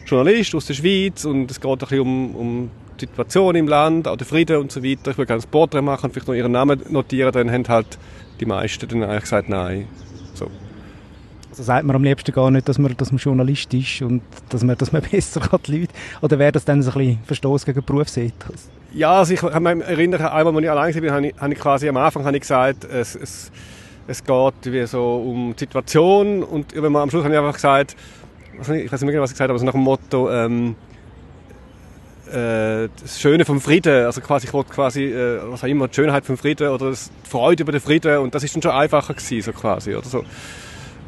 Journalist 0.07 0.55
aus 0.55 0.67
der 0.67 0.75
Schweiz 0.75 1.25
und 1.25 1.51
es 1.51 1.61
geht 1.61 1.71
ein 1.71 1.79
bisschen 1.79 2.01
um, 2.01 2.35
um 2.35 2.71
die 2.99 3.07
Situation 3.07 3.55
im 3.55 3.69
Land, 3.69 4.09
auch 4.09 4.17
der 4.17 4.27
Frieden 4.27 4.57
und 4.57 4.73
so 4.73 4.83
weiter. 4.83 5.11
Ich 5.11 5.19
will 5.19 5.27
gerne 5.27 5.43
ein 5.43 5.51
Porträt 5.51 5.83
machen, 5.83 6.11
vielleicht 6.11 6.29
noch 6.29 6.35
ihren 6.35 6.53
Namen 6.53 6.83
notieren, 6.89 7.33
dann 7.33 7.51
haben 7.51 7.69
halt 7.69 7.99
die 8.41 8.47
meisten 8.47 8.89
dann 8.89 9.03
eigentlich 9.03 9.23
gesagt, 9.23 9.49
nein. 9.49 9.87
So. 10.35 10.51
Also 11.51 11.63
sagt 11.63 11.85
man 11.85 11.97
am 11.97 12.05
liebsten 12.05 12.33
gar 12.33 12.51
nicht, 12.51 12.69
dass 12.69 12.79
man, 12.79 12.97
dass 12.97 13.11
man 13.11 13.19
Journalist 13.19 13.73
ist 13.75 14.03
und 14.03 14.23
dass 14.49 14.63
man, 14.63 14.77
dass 14.77 14.93
man 14.93 15.03
besser 15.11 15.41
kann 15.41 15.61
die 15.67 15.81
Leute, 15.81 15.95
oder 16.23 16.39
wäre 16.39 16.53
das 16.53 16.65
dann 16.65 16.79
ein 16.79 16.85
bisschen 16.85 17.19
Verstoß 17.25 17.65
gegen 17.67 17.81
den 17.81 17.85
Berufsethos? 17.85 18.71
Ja, 18.93 19.19
also 19.19 19.35
ich 19.35 19.41
kann 19.41 19.63
mich 19.63 19.87
erinnern, 19.87 20.23
einmal, 20.23 20.55
als 20.55 20.65
ich 20.65 20.71
allein 20.71 21.03
war, 21.03 21.15
habe 21.17 21.27
ich, 21.27 21.35
habe 21.39 21.53
ich 21.53 21.59
quasi 21.59 21.89
am 21.89 21.97
Anfang 21.99 22.25
habe 22.25 22.37
ich 22.37 22.41
gesagt, 22.41 22.85
es, 22.85 23.15
es, 23.15 23.53
es 24.07 24.25
geht 24.25 24.55
wie 24.65 24.87
so 24.87 25.17
um 25.17 25.55
die 25.55 25.61
Situation. 25.61 26.43
Und 26.43 26.75
wenn 26.75 26.97
am 26.97 27.11
Schluss 27.11 27.25
habe 27.25 27.35
ich 27.35 27.39
einfach 27.39 27.55
gesagt, 27.55 27.97
ich 28.61 28.69
weiß 28.69 28.69
nicht 28.71 29.03
mehr, 29.03 29.13
genau, 29.13 29.23
was 29.23 29.31
ich 29.31 29.35
gesagt 29.35 29.51
habe, 29.51 29.53
aber 29.53 29.59
so 29.59 29.67
nach 29.67 29.73
dem 29.73 29.83
Motto, 29.83 30.31
ähm, 30.31 30.75
äh, 32.29 32.89
das 33.01 33.21
Schöne 33.21 33.45
vom 33.45 33.61
Frieden, 33.61 34.07
also 34.07 34.21
quasi, 34.23 34.47
ich 34.47 34.53
wollte 34.53 34.73
quasi, 34.73 35.05
äh, 35.05 35.41
was 35.45 35.63
auch 35.63 35.69
immer, 35.69 35.89
die 35.89 35.95
Schönheit 35.95 36.25
vom 36.25 36.39
Frieden 36.39 36.69
oder 36.69 36.91
die 36.91 37.29
Freude 37.29 37.63
über 37.63 37.73
den 37.73 37.81
Frieden. 37.83 38.19
Und 38.19 38.35
das 38.35 38.43
ist 38.43 38.55
dann 38.55 38.63
schon 38.63 38.73
einfacher 38.73 39.15
gewesen, 39.15 39.43
so 39.43 39.53
quasi, 39.53 39.95
oder 39.95 40.07
so. 40.07 40.25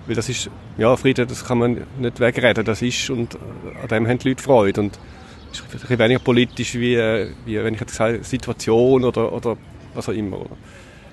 Weil 0.06 0.16
das 0.16 0.28
ist, 0.28 0.50
ja, 0.76 0.94
Frieden, 0.96 1.26
das 1.28 1.44
kann 1.46 1.58
man 1.58 1.86
nicht 1.98 2.20
wegreden, 2.20 2.64
das 2.64 2.82
ist. 2.82 3.08
Und 3.08 3.38
an 3.82 3.88
dem 3.88 4.06
haben 4.06 4.18
die 4.18 4.28
Leute 4.28 4.42
Freude. 4.42 4.80
Und 4.82 4.98
ist 5.52 5.62
ein 5.62 5.70
bisschen 5.70 5.98
weniger 5.98 6.20
politisch 6.20 6.74
wie, 6.74 6.96
wie 7.44 7.62
wenn 7.62 7.74
ich 7.74 7.80
jetzt 7.80 7.94
sage, 7.94 8.22
Situation 8.22 9.04
oder, 9.04 9.32
oder 9.32 9.56
was 9.94 10.08
auch 10.08 10.12
immer. 10.12 10.40
Oder? 10.40 10.56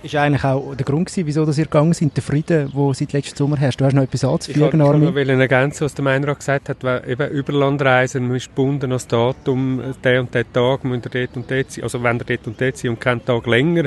ist 0.03 0.15
eigentlich 0.15 0.43
auch 0.43 0.75
der 0.75 0.85
Grund 0.85 1.07
gewesen, 1.07 1.27
wieso 1.27 1.45
dass 1.45 1.57
ihr 1.57 1.65
gegangen 1.65 1.93
sind, 1.93 2.15
der 2.15 2.23
Frieden, 2.23 2.71
der 2.73 2.93
seit 2.93 3.13
letztem 3.13 3.37
Sommer 3.37 3.57
herrscht. 3.57 3.79
Du 3.79 3.85
hast 3.85 3.93
noch 3.93 4.03
etwas 4.03 4.23
anzufügen, 4.23 4.59
Ich 4.59 4.79
wollte 4.79 5.33
noch 5.33 5.39
ergänzen, 5.39 5.85
was 5.85 5.93
der 5.93 6.03
Meinrad 6.03 6.39
gesagt 6.39 6.69
hat, 6.69 6.83
weil 6.83 7.03
eben 7.09 7.29
Überlandreisen, 7.29 8.27
man 8.27 8.37
ist 8.37 8.47
gebunden 8.47 8.91
als 8.91 9.07
Datum, 9.07 9.81
der 10.03 10.21
und 10.21 10.33
der 10.33 10.51
Tag, 10.51 10.83
muss 10.83 10.99
er 11.03 11.09
dort 11.09 11.37
und 11.37 11.49
dort 11.51 11.71
sein, 11.71 11.83
also 11.83 12.03
wenn 12.03 12.19
er 12.19 12.25
dort 12.25 12.47
und 12.47 12.61
dort 12.61 12.77
sein 12.77 12.91
und 12.91 13.01
keinen 13.01 13.23
Tag 13.25 13.47
länger. 13.47 13.85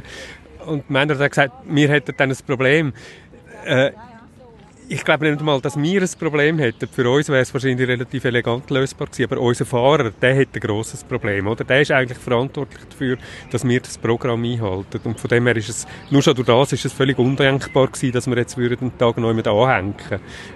Und 0.67 0.91
Meinrad 0.91 1.19
hat 1.19 1.31
gesagt, 1.31 1.55
wir 1.67 1.89
hätten 1.89 2.15
dann 2.17 2.31
ein 2.31 2.37
Problem. 2.47 2.93
Äh, 3.65 3.93
ich 4.93 5.05
glaube 5.05 5.31
nicht 5.31 5.41
mal, 5.41 5.61
dass 5.61 5.81
wir 5.81 6.03
ein 6.03 6.09
Problem 6.19 6.59
hätten. 6.59 6.89
Für 6.89 7.09
uns 7.09 7.29
wäre 7.29 7.43
es 7.43 7.55
wahrscheinlich 7.55 7.87
relativ 7.87 8.25
elegant 8.25 8.69
lösbar 8.71 9.07
gewesen, 9.07 9.31
aber 9.31 9.41
unser 9.41 9.65
Fahrer, 9.65 10.11
der 10.11 10.41
hat 10.41 10.49
ein 10.53 10.61
grosses 10.61 11.05
Problem, 11.05 11.47
oder? 11.47 11.63
Der 11.63 11.83
ist 11.83 11.93
eigentlich 11.93 12.19
verantwortlich 12.19 12.83
dafür, 12.91 13.17
dass 13.53 13.63
wir 13.63 13.81
das 13.81 13.97
Programm 13.97 14.43
einhalten. 14.43 15.01
Und 15.05 15.21
von 15.21 15.29
dem 15.29 15.47
her 15.47 15.57
ist 15.57 15.69
es, 15.69 15.87
nur 16.11 16.23
schon 16.23 16.35
durch 16.35 16.49
das 16.49 16.73
ist 16.73 16.87
es 16.87 16.93
völlig 16.93 17.17
undenkbar 17.21 17.87
gewesen, 17.87 18.11
dass 18.11 18.27
wir 18.27 18.37
jetzt 18.37 18.59
einen 18.59 18.99
Tag 18.99 19.17
noch 19.19 19.33
mit 19.33 19.47
anhängen, 19.47 19.95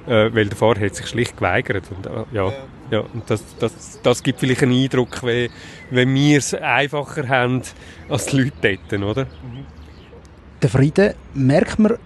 äh, 0.08 0.34
weil 0.34 0.46
der 0.46 0.56
Fahrer 0.56 0.80
hat 0.80 0.96
sich 0.96 1.06
schlicht 1.06 1.36
geweigert. 1.36 1.84
Und, 1.96 2.06
äh, 2.06 2.24
ja, 2.32 2.52
ja, 2.90 3.00
und 3.14 3.30
das, 3.30 3.44
das, 3.60 4.00
das 4.02 4.20
gibt 4.20 4.40
vielleicht 4.40 4.64
einen 4.64 4.82
Eindruck, 4.82 5.22
wenn, 5.22 5.48
wenn 5.90 6.12
wir 6.12 6.38
es 6.38 6.54
einfacher 6.54 7.28
haben 7.28 7.62
als 8.08 8.26
die 8.26 8.38
Leute 8.38 8.78
dort, 8.88 9.00
oder? 9.00 9.26
Der 10.60 10.70
Frieden, 10.70 11.14
merkt 11.34 11.78
man 11.78 11.98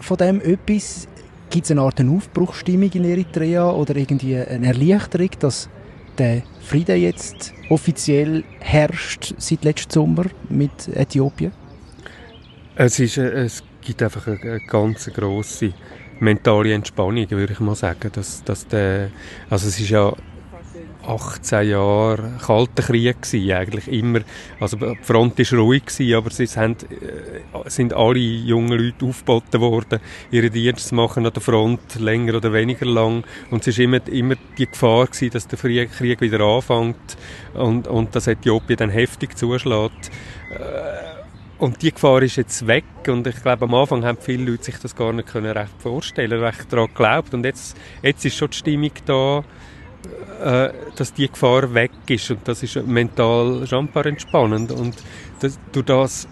von 0.00 0.16
dem 0.16 0.40
etwas 0.40 1.08
Gibt 1.54 1.66
es 1.66 1.70
eine 1.70 1.82
Art 1.82 2.00
Aufbruchstimmung 2.00 2.90
in 2.94 3.04
Eritrea 3.04 3.70
oder 3.70 3.94
irgendwie 3.94 4.36
eine 4.36 4.66
Erleichterung, 4.66 5.30
dass 5.38 5.68
der 6.18 6.42
Frieden 6.60 7.00
jetzt 7.00 7.54
offiziell 7.68 8.42
herrscht 8.58 9.36
seit 9.38 9.62
letztem 9.62 9.92
Sommer 9.92 10.24
mit 10.48 10.88
Äthiopien? 10.88 11.52
Es, 12.74 12.98
ist, 12.98 13.18
es 13.18 13.62
gibt 13.82 14.02
einfach 14.02 14.26
eine, 14.26 14.40
eine 14.40 14.66
ganz 14.66 15.08
grosse 15.14 15.72
mentale 16.18 16.74
Entspannung, 16.74 17.30
würde 17.30 17.52
ich 17.52 17.60
mal 17.60 17.76
sagen. 17.76 18.10
Dass, 18.12 18.42
dass 18.42 18.66
der, 18.66 19.10
also 19.48 19.68
es 19.68 19.78
ist 19.78 19.90
ja 19.90 20.12
18 21.06 21.68
Jahre 21.68 22.32
kalter 22.44 22.82
Krieg 22.82 23.22
gewesen, 23.22 23.52
eigentlich 23.52 23.88
immer. 23.88 24.20
Also 24.60 24.76
die 24.76 24.96
Front 25.02 25.38
war 25.38 25.58
ruhig 25.58 25.86
gewesen, 25.86 26.14
aber 26.14 26.30
es 26.30 26.56
haben, 26.56 26.76
äh, 26.90 27.70
sind 27.70 27.92
alle 27.92 28.18
jungen 28.18 28.78
Leute 28.78 29.04
aufgeboten 29.04 29.60
worden, 29.60 30.00
ihre 30.30 30.50
Dienste 30.50 30.88
zu 30.88 30.94
machen 30.94 31.26
an 31.26 31.32
der 31.32 31.42
Front, 31.42 31.98
länger 31.98 32.36
oder 32.36 32.52
weniger 32.52 32.86
lang. 32.86 33.24
Und 33.50 33.66
es 33.66 33.78
war 33.78 33.84
immer, 33.84 34.08
immer 34.08 34.36
die 34.58 34.66
Gefahr 34.66 35.06
gewesen, 35.06 35.30
dass 35.30 35.46
der 35.48 35.58
Krieg 35.58 36.20
wieder 36.20 36.40
anfängt 36.40 37.16
und, 37.54 37.86
und 37.86 38.14
dass 38.14 38.26
Äthiopien 38.26 38.76
dann 38.76 38.90
heftig 38.90 39.36
zuschlägt. 39.36 40.10
Äh, 40.50 41.14
und 41.58 41.82
die 41.82 41.92
Gefahr 41.92 42.20
ist 42.22 42.36
jetzt 42.36 42.66
weg 42.66 42.84
und 43.06 43.26
ich 43.26 43.40
glaube, 43.40 43.64
am 43.64 43.74
Anfang 43.74 44.04
haben 44.04 44.18
viele 44.20 44.50
Leute 44.50 44.64
sich 44.64 44.78
das 44.78 44.96
gar 44.96 45.12
nicht 45.12 45.28
können 45.28 45.52
recht 45.56 45.80
vorstellen, 45.80 46.42
recht 46.42 46.72
daran 46.72 46.88
geglaubt 46.88 47.32
und 47.32 47.44
jetzt, 47.44 47.76
jetzt 48.02 48.24
ist 48.24 48.36
schon 48.36 48.50
die 48.50 48.56
Stimmung 48.56 48.90
da, 49.06 49.44
äh, 50.42 50.70
dass 50.96 51.12
die 51.12 51.28
Gefahr 51.28 51.72
weg 51.74 51.92
ist. 52.08 52.30
Und 52.30 52.46
das 52.46 52.62
ist 52.62 52.76
mental 52.86 53.66
schon 53.66 53.88
entspannend. 53.94 54.72
Und 54.72 54.94
das, 55.40 55.58
durch 55.72 55.86
das 55.86 56.28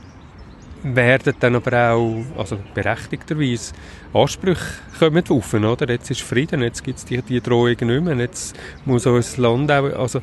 werden 0.82 1.34
dann 1.38 1.56
aber 1.56 1.92
auch, 1.92 2.24
also 2.36 2.58
berechtigterweise, 2.74 3.72
Ansprüche 4.12 4.64
kommen 4.98 5.24
auf, 5.28 5.54
oder? 5.54 5.88
Jetzt 5.88 6.10
ist 6.10 6.22
Frieden, 6.22 6.62
jetzt 6.62 6.82
gibt 6.82 6.98
es 6.98 7.04
die, 7.04 7.22
die 7.22 7.40
Drohungen 7.40 7.86
nicht 7.86 8.04
mehr, 8.04 8.16
jetzt 8.16 8.56
muss 8.84 9.06
unser 9.06 9.40
Land 9.40 9.70
auch, 9.70 9.84
also 9.98 10.20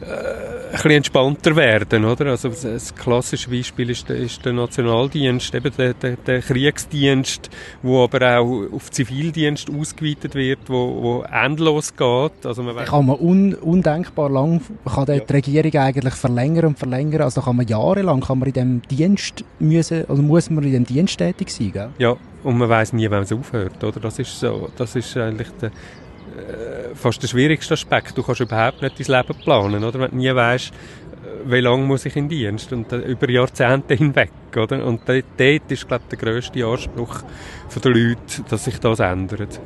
ein 0.00 0.72
bisschen 0.72 0.90
entspannter 0.90 1.56
werden, 1.56 2.04
oder? 2.04 2.26
Also 2.26 2.50
das 2.50 2.94
klassische 2.94 3.48
Beispiel 3.48 3.90
ist 3.90 4.08
der, 4.08 4.16
ist 4.16 4.44
der 4.44 4.52
Nationaldienst, 4.52 5.54
eben 5.54 5.72
der, 5.76 5.94
der, 5.94 6.16
der, 6.16 6.42
Kriegsdienst, 6.42 7.48
wo 7.82 8.04
aber 8.04 8.38
auch 8.38 8.64
auf 8.72 8.90
Zivildienst 8.90 9.70
ausgeweitet 9.70 10.34
wird, 10.34 10.58
wo, 10.66 11.02
wo 11.02 11.22
endlos 11.22 11.96
geht. 11.96 12.44
Also 12.44 12.62
man 12.62 12.76
kann 12.84 13.06
man 13.06 13.16
un, 13.16 13.54
undenkbar 13.54 14.28
lang 14.28 14.60
kann 14.84 15.06
ja. 15.08 15.18
die 15.18 15.32
Regierung 15.32 15.74
eigentlich 15.74 16.14
verlängern 16.14 16.66
und 16.66 16.78
verlängern. 16.78 17.22
Also 17.22 17.40
kann 17.40 17.56
man 17.56 17.66
jahrelang 17.66 18.20
kann 18.20 18.38
man 18.38 18.48
in 18.48 18.54
dem 18.54 18.82
Dienst 18.82 19.44
müssen, 19.58 20.04
also 20.08 20.22
muss 20.22 20.50
man 20.50 20.64
in 20.64 20.72
dem 20.72 20.84
Dienst 20.84 21.18
tätig 21.18 21.50
sein, 21.50 21.72
gell? 21.72 21.88
Ja, 21.98 22.16
und 22.44 22.58
man 22.58 22.68
weiß 22.68 22.92
nie, 22.92 23.10
wann 23.10 23.22
es 23.22 23.32
aufhört, 23.32 23.82
oder? 23.82 23.98
Das 24.00 24.18
ist 24.18 24.38
so, 24.38 24.68
das 24.76 24.94
ist 24.94 25.16
eigentlich 25.16 25.48
der 25.60 25.70
äh, 25.70 25.72
fast 26.94 27.22
der 27.22 27.28
schwierigste 27.28 27.74
Aspekt. 27.74 28.16
Du 28.16 28.22
kannst 28.22 28.40
überhaupt 28.40 28.82
nicht 28.82 28.98
dein 28.98 29.20
Leben 29.20 29.38
planen, 29.40 29.84
oder? 29.84 30.00
Wenn 30.00 30.10
du 30.10 30.16
nie 30.16 30.34
weißt, 30.34 30.72
äh, 30.72 31.50
wie 31.50 31.60
lange 31.60 31.84
muss 31.84 32.06
ich 32.06 32.16
in 32.16 32.28
Dienst 32.28 32.72
und 32.72 32.92
äh, 32.92 32.98
über 32.98 33.30
Jahrzehnte 33.30 33.94
hinweg, 33.94 34.32
oder? 34.56 34.84
Und 34.84 35.02
dort 35.06 35.70
ist, 35.70 35.88
glaube 35.88 36.04
ich, 36.04 36.18
der 36.18 36.18
grösste 36.18 36.64
Anspruch 36.64 37.22
der 37.82 37.92
Leute, 37.92 38.42
dass 38.48 38.64
sich 38.64 38.78
das 38.80 39.00
ändert. 39.00 39.60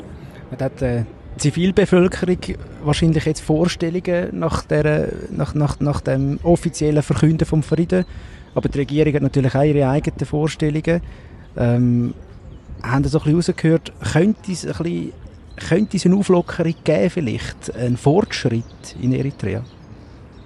Man 0.50 0.60
hat, 0.60 0.82
äh, 0.82 1.04
die 1.36 1.38
Zivilbevölkerung 1.38 2.38
wahrscheinlich 2.82 3.24
jetzt 3.24 3.40
Vorstellungen 3.40 4.28
nach, 4.32 4.64
der, 4.64 5.12
nach, 5.30 5.54
nach, 5.54 5.78
nach 5.80 6.00
dem 6.00 6.40
offiziellen 6.42 7.02
Verkünden 7.02 7.46
vom 7.46 7.62
Frieden, 7.62 8.04
aber 8.54 8.68
die 8.68 8.78
Regierung 8.78 9.14
hat 9.14 9.22
natürlich 9.22 9.54
auch 9.54 9.62
ihre 9.62 9.88
eigenen 9.88 10.26
Vorstellungen. 10.26 11.00
Ähm, 11.56 12.14
haben 12.82 13.04
Sie 13.04 13.10
so 13.10 13.18
ein 13.18 13.24
bisschen 13.36 13.54
rausgehört, 13.54 13.92
könnte 14.12 14.52
es 14.52 14.66
ein 14.66 14.72
bisschen 14.72 15.12
könnte 15.60 15.96
es 15.96 16.06
eine 16.06 16.16
Auflockerung 16.16 16.74
geben, 16.82 17.10
vielleicht? 17.10 17.74
Ein 17.74 17.96
Fortschritt 17.96 18.96
in 19.00 19.12
Eritrea? 19.12 19.62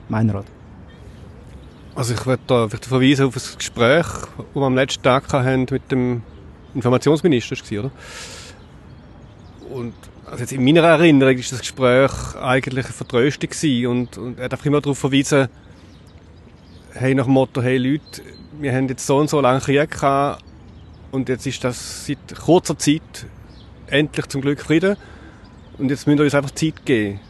Meinrad? 0.08 0.46
Also 1.94 2.14
ich 2.14 2.26
würde 2.26 2.42
da 2.46 2.68
verweisen 2.68 3.26
auf 3.26 3.36
ein 3.36 3.58
Gespräch, 3.58 4.06
das 4.06 4.46
wir 4.54 4.62
am 4.62 4.74
letzten 4.74 5.02
Tag 5.02 5.32
hatten 5.32 5.66
mit 5.70 5.90
dem 5.92 6.22
Informationsminister, 6.74 7.56
oder? 7.78 7.90
Und 9.70 9.94
also 10.26 10.40
jetzt 10.40 10.52
in 10.52 10.64
meiner 10.64 10.82
Erinnerung 10.82 11.36
war 11.36 11.44
das 11.50 11.60
Gespräch 11.60 12.12
eigentlich 12.36 12.86
eine 12.86 12.94
Vertröstung 12.94 13.50
und, 13.86 14.18
und 14.18 14.38
er 14.38 14.50
einfach 14.50 14.66
immer 14.66 14.80
darauf 14.80 14.98
verwiesen, 14.98 15.48
hey, 16.92 17.14
nach 17.14 17.24
dem 17.24 17.34
Motto, 17.34 17.62
hey 17.62 17.76
Leute, 17.76 18.22
wir 18.60 18.72
haben 18.72 18.88
jetzt 18.88 19.06
so 19.06 19.18
und 19.18 19.30
so 19.30 19.40
lange 19.40 19.60
Krieg 19.60 19.90
gehabt 19.90 20.42
und 21.12 21.28
jetzt 21.28 21.46
ist 21.46 21.62
das 21.62 22.06
seit 22.06 22.34
kurzer 22.36 22.76
Zeit 22.76 23.26
endlich 23.88 24.26
zum 24.26 24.40
Glück 24.40 24.60
Frieden. 24.60 24.96
Und 25.78 25.90
jetzt 25.90 26.06
müssen 26.06 26.18
wir 26.18 26.24
uns 26.24 26.34
einfach 26.34 26.52
Zeit 26.52 26.84
geben. 26.84 27.20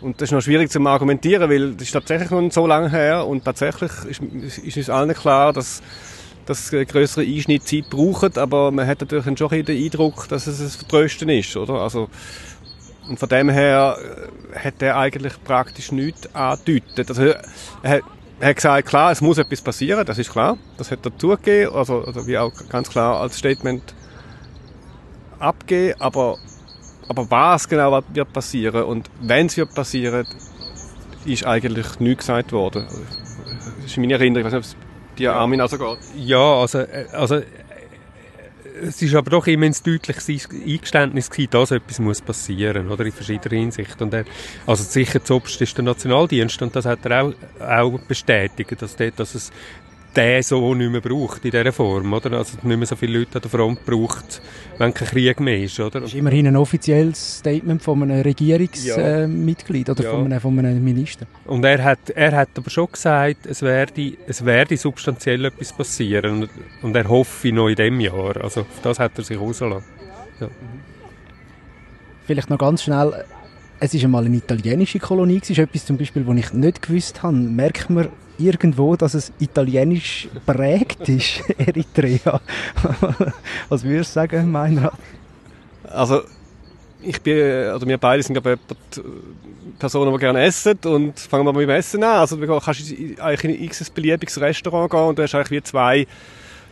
Und 0.00 0.20
das 0.20 0.28
ist 0.28 0.32
noch 0.32 0.42
schwierig 0.42 0.70
zu 0.70 0.80
argumentieren, 0.80 1.50
weil 1.50 1.72
das 1.72 1.82
ist 1.82 1.92
tatsächlich 1.92 2.30
noch 2.30 2.52
so 2.52 2.66
lange 2.66 2.90
her 2.90 3.26
und 3.26 3.44
tatsächlich 3.44 3.90
ist, 4.08 4.22
ist 4.58 4.76
uns 4.76 4.90
allen 4.90 5.12
klar, 5.14 5.52
dass 5.52 5.82
dass 6.48 6.70
größere 6.70 7.26
Einschnitt 7.26 7.68
Zeit 7.68 7.90
braucht, 7.90 8.38
aber 8.38 8.70
man 8.70 8.86
hat 8.86 9.02
natürlich 9.02 9.38
schon 9.38 9.50
den 9.50 9.84
Eindruck, 9.84 10.28
dass 10.28 10.46
es 10.46 10.60
ein 10.60 10.68
Vertrösten 10.70 11.28
ist, 11.28 11.54
oder? 11.58 11.74
Also, 11.74 12.08
und 13.06 13.18
von 13.18 13.28
dem 13.28 13.50
her 13.50 13.98
äh, 14.54 14.58
hat 14.58 14.80
er 14.80 14.96
eigentlich 14.96 15.34
praktisch 15.44 15.92
nichts 15.92 16.34
angedeutet. 16.34 17.10
Also, 17.10 17.22
er 17.22 17.90
hat, 17.90 18.02
er 18.40 18.48
hat 18.48 18.56
gesagt, 18.56 18.88
klar, 18.88 19.12
es 19.12 19.20
muss 19.20 19.36
etwas 19.36 19.60
passieren, 19.60 20.06
das 20.06 20.16
ist 20.16 20.30
klar, 20.30 20.56
das 20.78 20.90
hat 20.90 21.04
er 21.04 21.18
zugegeben, 21.18 21.74
also, 21.74 22.02
also 22.02 22.26
wie 22.26 22.38
auch 22.38 22.52
ganz 22.70 22.88
klar 22.88 23.20
als 23.20 23.36
Statement 23.36 23.94
abgeben, 25.38 26.00
aber, 26.00 26.38
aber 27.08 27.30
was 27.30 27.68
genau 27.68 28.00
wird 28.12 28.32
passieren 28.32 28.84
und 28.84 29.10
wenn 29.20 29.46
es 29.46 29.56
wird 29.56 29.74
passieren, 29.74 30.26
ist 31.24 31.46
eigentlich 31.46 32.00
nichts 32.00 32.26
gesagt 32.26 32.52
worden. 32.52 32.86
Das 32.86 33.86
ist 33.86 33.96
meine 33.98 34.14
Erinnerung, 34.14 34.46
ich 34.46 34.52
weiß 34.52 34.68
nicht, 34.68 34.76
ob 34.76 34.82
es 34.82 35.18
dir 35.18 35.34
Armin 35.34 35.60
also 35.60 35.78
geht. 35.78 35.98
Ja, 36.16 36.60
also, 36.60 36.78
äh, 36.78 37.06
also 37.12 37.36
äh, 37.36 37.44
es 38.82 39.02
ist 39.02 39.14
aber 39.14 39.30
doch 39.30 39.46
immens 39.46 39.82
deutliches 39.82 40.28
Eingeständnis 40.28 41.30
gewesen, 41.30 41.50
dass 41.50 41.70
etwas 41.70 41.98
muss 41.98 42.20
passieren, 42.20 42.88
oder? 42.88 43.04
In 43.04 43.12
verschiedener 43.12 43.56
Hinsicht. 43.56 44.00
Und 44.00 44.14
er, 44.14 44.24
also 44.66 44.84
sicher 44.84 45.22
zuoberst 45.22 45.60
ist 45.60 45.76
der 45.76 45.84
Nationaldienst 45.84 46.62
und 46.62 46.74
das 46.76 46.84
hat 46.84 47.04
er 47.04 47.24
auch, 47.24 47.32
auch 47.60 47.98
bestätigt, 48.00 48.80
dass, 48.80 48.96
dort, 48.96 49.18
dass 49.18 49.34
es 49.34 49.50
der 50.18 50.42
so 50.42 50.74
nicht 50.74 50.90
mehr 50.90 51.00
braucht 51.00 51.44
in 51.44 51.52
dieser 51.52 51.72
Form, 51.72 52.12
oder? 52.12 52.32
Also 52.32 52.56
nicht 52.62 52.76
mehr 52.76 52.86
so 52.86 52.96
viele 52.96 53.20
Leute 53.20 53.36
an 53.36 53.42
der 53.42 53.50
Front 53.50 53.86
braucht, 53.86 54.42
wenn 54.76 54.92
kein 54.92 55.06
Krieg 55.06 55.38
mehr 55.38 55.58
ist, 55.62 55.78
oder? 55.78 56.00
Das 56.00 56.10
ist 56.10 56.16
immerhin 56.16 56.48
ein 56.48 56.56
offizielles 56.56 57.38
Statement 57.38 57.80
von 57.80 58.02
einem 58.02 58.22
Regierungsmitglied 58.22 59.88
ja. 59.88 59.94
äh, 59.94 59.96
oder 59.96 60.04
ja. 60.04 60.10
von, 60.10 60.24
einem, 60.24 60.40
von 60.40 60.58
einem 60.58 60.82
Minister. 60.82 61.26
Und 61.46 61.64
er 61.64 61.84
hat, 61.84 62.10
er 62.10 62.32
hat 62.32 62.48
aber 62.56 62.68
schon 62.68 62.90
gesagt, 62.90 63.46
es 63.46 63.62
werde, 63.62 64.14
es 64.26 64.44
werde 64.44 64.76
substanziell 64.76 65.44
etwas 65.44 65.72
passieren 65.72 66.42
und, 66.42 66.50
und 66.82 66.96
er 66.96 67.08
hoffe 67.08 67.52
noch 67.52 67.68
in 67.68 67.76
diesem 67.76 68.00
Jahr. 68.00 68.42
Also 68.42 68.62
auf 68.62 68.80
das 68.82 68.98
hat 68.98 69.12
er 69.18 69.22
sich 69.22 69.38
rausgelassen. 69.38 69.86
Ja. 70.40 70.48
Vielleicht 72.26 72.50
noch 72.50 72.58
ganz 72.58 72.82
schnell, 72.82 73.24
es 73.78 73.94
ist 73.94 74.02
einmal 74.02 74.26
eine 74.26 74.36
italienische 74.36 74.98
Kolonie, 74.98 75.38
das 75.38 75.50
ist 75.50 75.58
etwas 75.58 75.86
zum 75.86 75.96
Beispiel, 75.96 76.26
was 76.26 76.36
ich 76.36 76.52
nicht 76.52 76.82
gewusst 76.82 77.22
habe. 77.22 77.36
Merkt 77.36 77.88
man 77.88 78.08
irgendwo, 78.38 78.96
dass 78.96 79.14
es 79.14 79.32
italienisch 79.38 80.28
prägt 80.46 81.08
ist, 81.08 81.42
Eritrea? 81.58 82.40
Was 83.68 83.84
würdest 83.84 84.10
du 84.10 84.14
sagen, 84.14 84.50
Meinrad? 84.50 84.94
Also, 85.84 86.22
ich 87.02 87.20
bin, 87.20 87.68
also 87.68 87.86
wir 87.86 87.98
beide 87.98 88.22
sind 88.22 88.34
glaube 88.34 88.58
ich 88.70 89.02
Personen, 89.78 90.12
die 90.12 90.18
gerne 90.18 90.42
essen 90.42 90.78
und 90.84 91.18
fangen 91.18 91.46
wir 91.46 91.52
mal 91.52 91.60
mit 91.60 91.68
dem 91.68 91.76
Essen 91.76 92.02
an. 92.02 92.18
Also 92.18 92.36
du 92.36 92.46
kannst 92.60 92.80
eigentlich 93.20 93.44
in 93.44 93.70
ein 93.70 93.94
beliebiges 93.94 94.40
Restaurant 94.40 94.90
gehen 94.90 95.00
und 95.00 95.18
du 95.18 95.22
hast 95.22 95.34
eigentlich 95.34 95.50
wie 95.50 95.62
zwei, 95.62 96.06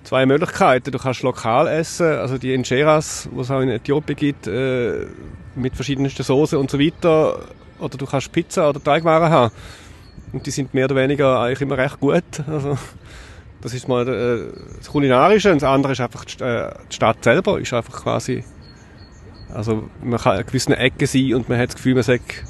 zwei 0.02 0.26
Möglichkeiten. 0.26 0.90
Du 0.90 0.98
kannst 0.98 1.22
lokal 1.22 1.68
essen, 1.68 2.06
also 2.06 2.38
die 2.38 2.52
Injeras, 2.52 3.28
die 3.32 3.40
es 3.40 3.50
auch 3.50 3.60
in 3.60 3.68
Äthiopien 3.68 4.16
gibt, 4.16 4.46
äh, 4.48 5.06
mit 5.54 5.74
verschiedensten 5.74 6.22
Soßen 6.22 6.58
und 6.58 6.70
so 6.70 6.80
weiter. 6.80 7.40
Oder 7.78 7.96
du 7.96 8.06
kannst 8.06 8.32
Pizza 8.32 8.68
oder 8.68 8.82
Teigwaren 8.82 9.30
haben. 9.30 9.54
Und 10.36 10.44
die 10.44 10.50
sind 10.50 10.74
mehr 10.74 10.84
oder 10.84 10.96
weniger 10.96 11.40
eigentlich 11.40 11.62
immer 11.62 11.78
recht 11.78 11.98
gut. 11.98 12.22
Also, 12.46 12.76
das 13.62 13.72
ist 13.72 13.88
mal 13.88 14.06
äh, 14.06 14.52
das 14.76 14.90
Kulinarische. 14.90 15.50
Und 15.50 15.62
das 15.62 15.68
andere 15.70 15.92
ist 15.92 16.00
einfach 16.02 16.26
die, 16.26 16.44
äh, 16.44 16.74
die 16.90 16.94
Stadt 16.94 17.24
selber. 17.24 17.58
Ist 17.58 17.72
einfach 17.72 18.02
quasi, 18.02 18.44
also 19.50 19.88
man 20.02 20.20
kann 20.20 20.38
in 20.38 20.44
gewissen 20.44 20.74
Ecken 20.74 21.06
sein 21.06 21.32
und 21.32 21.48
man 21.48 21.58
hat 21.58 21.70
das 21.70 21.76
Gefühl, 21.76 21.94
man 21.94 22.02
sagt 22.02 22.44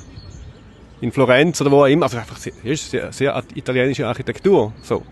in 1.01 1.13
Florenz 1.13 1.61
oder 1.61 1.71
wo 1.71 1.83
auch 1.83 1.87
immer. 1.87 2.07
Also 2.07 2.19
einfach 2.19 2.39
sehr, 2.39 2.55
sehr, 2.77 3.13
sehr 3.13 3.41
italienische 3.55 4.05
Architektur. 4.05 4.73
So. 4.83 5.05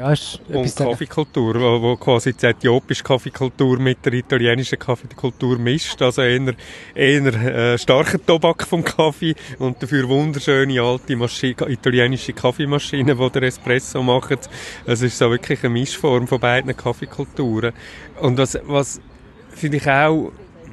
Ja, 0.00 0.14
und 0.48 0.74
Kaffeekultur, 0.74 1.56
wo, 1.56 1.82
wo 1.82 1.96
quasi 1.96 2.32
die 2.32 2.46
äthiopische 2.46 3.02
Kaffeekultur 3.02 3.78
mit 3.78 3.98
der 4.06 4.14
italienischen 4.14 4.78
Kaffeekultur 4.78 5.58
mischt. 5.58 6.00
Also 6.00 6.22
eher, 6.22 6.54
eher 6.94 7.34
äh, 7.34 7.78
starker 7.78 8.24
Tobak 8.24 8.66
vom 8.66 8.82
Kaffee 8.82 9.34
und 9.58 9.82
dafür 9.82 10.08
wunderschöne 10.08 10.80
alte 10.80 11.16
Maschine, 11.16 11.54
italienische 11.68 12.32
Kaffeemaschinen, 12.32 13.18
die 13.18 13.30
der 13.30 13.42
Espresso 13.42 14.02
machen. 14.02 14.38
Es 14.86 15.02
ist 15.02 15.18
so 15.18 15.30
wirklich 15.30 15.62
eine 15.64 15.74
Mischform 15.74 16.26
von 16.26 16.40
beiden 16.40 16.74
Kaffeekulturen. 16.74 17.74
Und 18.22 18.38
was, 18.38 18.58
was 18.64 19.02
finde 19.50 19.76
ich 19.76 19.86
auch, 19.86 20.32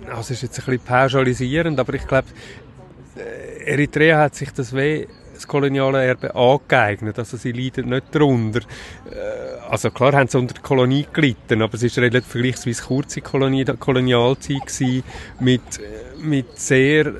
also 0.10 0.34
ist 0.34 0.42
jetzt 0.42 0.58
ein 0.58 0.66
bisschen 0.66 0.86
pauschalisierend, 0.86 1.78
aber 1.78 1.96
ich 1.96 2.08
glaube, 2.08 2.30
äh, 3.18 3.72
Eritrea 3.74 4.20
hat 4.20 4.36
sich 4.36 4.54
das 4.54 4.74
weh 4.74 5.06
das 5.38 5.48
koloniale 5.48 6.04
Erbe 6.04 6.36
angeeignet. 6.36 7.18
Also 7.18 7.38
sie 7.38 7.52
leiden 7.52 7.90
nicht 7.90 8.08
darunter. 8.12 8.60
Äh, 8.60 9.70
also 9.70 9.92
klar 9.92 10.14
haben 10.14 10.28
sie 10.28 10.38
unter 10.38 10.54
der 10.54 10.64
Kolonie 10.64 11.06
gelitten, 11.12 11.62
aber 11.62 11.76
es 11.76 11.84
war 11.84 12.04
relativ 12.04 12.32
vergleichsweise 12.32 12.84
kurze 12.84 13.22
Kolonie, 13.22 13.66
Kolonialzeit 13.66 14.66
gewesen, 14.66 15.04
mit, 15.40 15.62
mit 16.22 16.60
sehr 16.60 17.08
äh, 17.08 17.14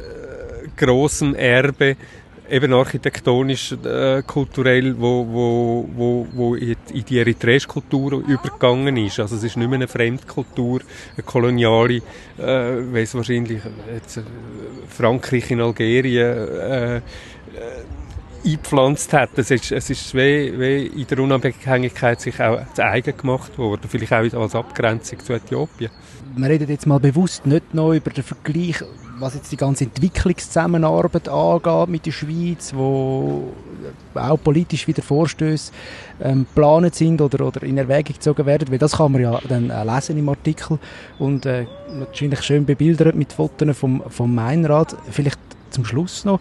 grossem 0.76 1.36
Erbe 1.36 1.98
eben 2.50 2.74
architektonisch, 2.74 3.74
äh, 3.74 4.24
kulturell, 4.26 4.96
wo, 4.98 5.28
wo, 5.30 5.90
wo, 5.96 6.28
wo 6.34 6.56
in 6.56 6.76
die 7.08 7.20
eritreische 7.20 7.68
Kultur 7.68 8.24
übergegangen 8.26 8.98
ist. 8.98 9.20
Also 9.20 9.36
es 9.36 9.44
ist 9.44 9.58
nicht 9.58 9.68
mehr 9.68 9.76
eine 9.76 9.88
Fremdkultur, 9.88 10.82
eine 11.16 11.24
koloniale, 11.24 12.02
äh, 12.40 13.02
es 13.02 13.16
wahrscheinlich 13.16 13.62
jetzt, 13.94 14.18
äh, 14.18 14.22
Frankreich 14.90 15.52
in 15.52 15.62
Algerien 15.62 16.38
äh, 16.38 16.98
äh 16.98 17.02
eingepflanzt 18.46 19.14
hat. 19.14 19.38
Es 19.38 19.52
ist, 19.52 19.72
es 19.72 19.90
ist 19.90 20.14
wie, 20.14 20.60
wie 20.60 20.88
in 20.88 21.08
der 21.08 21.20
Unabhängigkeit 21.20 22.22
sich 22.22 22.42
auch 22.42 22.60
zu 22.74 22.84
eigen 22.84 23.18
gemacht 23.18 23.58
worden, 23.58 23.88
vielleicht 23.88 24.14
auch 24.14 24.42
als 24.42 24.56
Abgrenzung 24.56 25.20
zu 25.20 25.34
Äthiopien. 25.34 25.92
Wir 26.36 26.50
reden 26.50 26.70
jetzt 26.70 26.86
mal 26.86 27.00
bewusst 27.00 27.46
nicht 27.46 27.74
noch 27.74 27.94
über 27.94 28.12
den 28.12 28.24
Vergleich, 28.24 28.84
was 29.20 29.34
jetzt 29.34 29.52
die 29.52 29.58
ganze 29.58 29.86
Entwicklungszusammenarbeit 29.86 31.30
angeht 31.30 31.90
mit 31.90 32.06
der 32.06 32.12
Schweiz, 32.12 32.74
wo 32.76 33.54
auch 34.14 34.38
politisch 34.38 34.88
wieder 34.88 35.02
Vorstöße 35.02 35.72
ähm, 36.22 36.46
geplant 36.46 36.96
sind 36.96 37.22
oder, 37.22 37.46
oder 37.46 37.64
in 37.64 37.78
Erwägung 37.78 38.14
gezogen 38.14 38.46
werden, 38.46 38.70
weil 38.70 38.78
das 38.78 38.98
kann 38.98 39.12
man 39.12 39.22
ja 39.22 39.40
dann 39.48 39.70
äh, 39.70 39.84
lesen 39.84 40.18
im 40.18 40.30
Artikel 40.30 40.80
und 41.20 41.46
äh, 41.46 41.66
wahrscheinlich 42.00 42.42
schön 42.42 42.66
bebildert 42.66 43.16
mit 43.16 43.34
Fotos 43.34 43.78
vom, 43.78 44.04
vom 44.10 44.34
Mainrat. 44.34 44.96
Vielleicht 45.10 45.40
zum 45.70 45.86
Schluss 45.86 46.26
noch, 46.26 46.40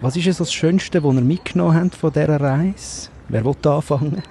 was 0.00 0.16
ist 0.16 0.40
das 0.40 0.52
Schönste, 0.52 1.02
was 1.02 1.14
ihr 1.14 1.20
mitgenommen 1.20 1.74
habt 1.74 1.94
von 1.94 2.12
dieser 2.12 2.40
Reise? 2.40 3.08
Wer 3.28 3.44
will 3.44 3.54
anfangen? 3.64 4.22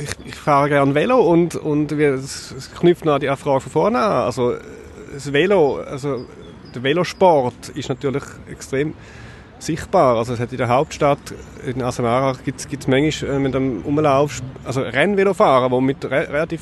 Ich, 0.00 0.10
ich, 0.24 0.34
fahre 0.34 0.68
gerne 0.68 0.94
Velo 0.94 1.20
und, 1.20 1.54
und 1.54 1.92
es 1.92 2.70
knüpft 2.78 3.04
noch 3.04 3.14
an 3.14 3.20
die 3.20 3.28
Frage 3.28 3.60
von 3.60 3.72
vorne 3.72 3.98
an. 3.98 4.24
Also 4.24 4.54
das 5.12 5.32
Velo, 5.32 5.76
also 5.78 6.26
der 6.74 6.82
Velosport 6.82 7.68
ist 7.74 7.88
natürlich 7.88 8.24
extrem 8.50 8.94
sichtbar. 9.58 10.16
Also 10.16 10.34
es 10.34 10.40
hat 10.40 10.52
in 10.52 10.58
der 10.58 10.68
Hauptstadt, 10.68 11.34
in 11.64 11.82
Asamara, 11.82 12.34
gibt 12.44 12.60
es 12.60 12.88
manchmal 12.88 13.30
äh, 13.30 13.38
mit 13.38 13.54
einem 13.54 13.82
Umlauf, 13.82 14.42
also 14.64 14.82
Rennvelofahren, 14.82 15.72
die 15.72 15.80
mit 15.80 16.04
re 16.04 16.28
relativ 16.28 16.60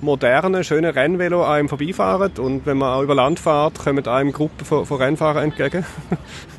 modernen, 0.00 0.62
schönen 0.64 0.90
Rennvelo 0.90 1.44
einem 1.44 1.68
vorbeifahren 1.68 2.32
und 2.38 2.66
wenn 2.66 2.78
man 2.78 2.92
auch 2.92 3.02
über 3.02 3.14
Land 3.14 3.40
fährt, 3.40 3.78
kommen 3.78 4.06
einem 4.06 4.32
Gruppen 4.32 4.64
von, 4.64 4.84
von 4.84 4.98
Rennfahrern 4.98 5.44
entgegen. 5.44 5.84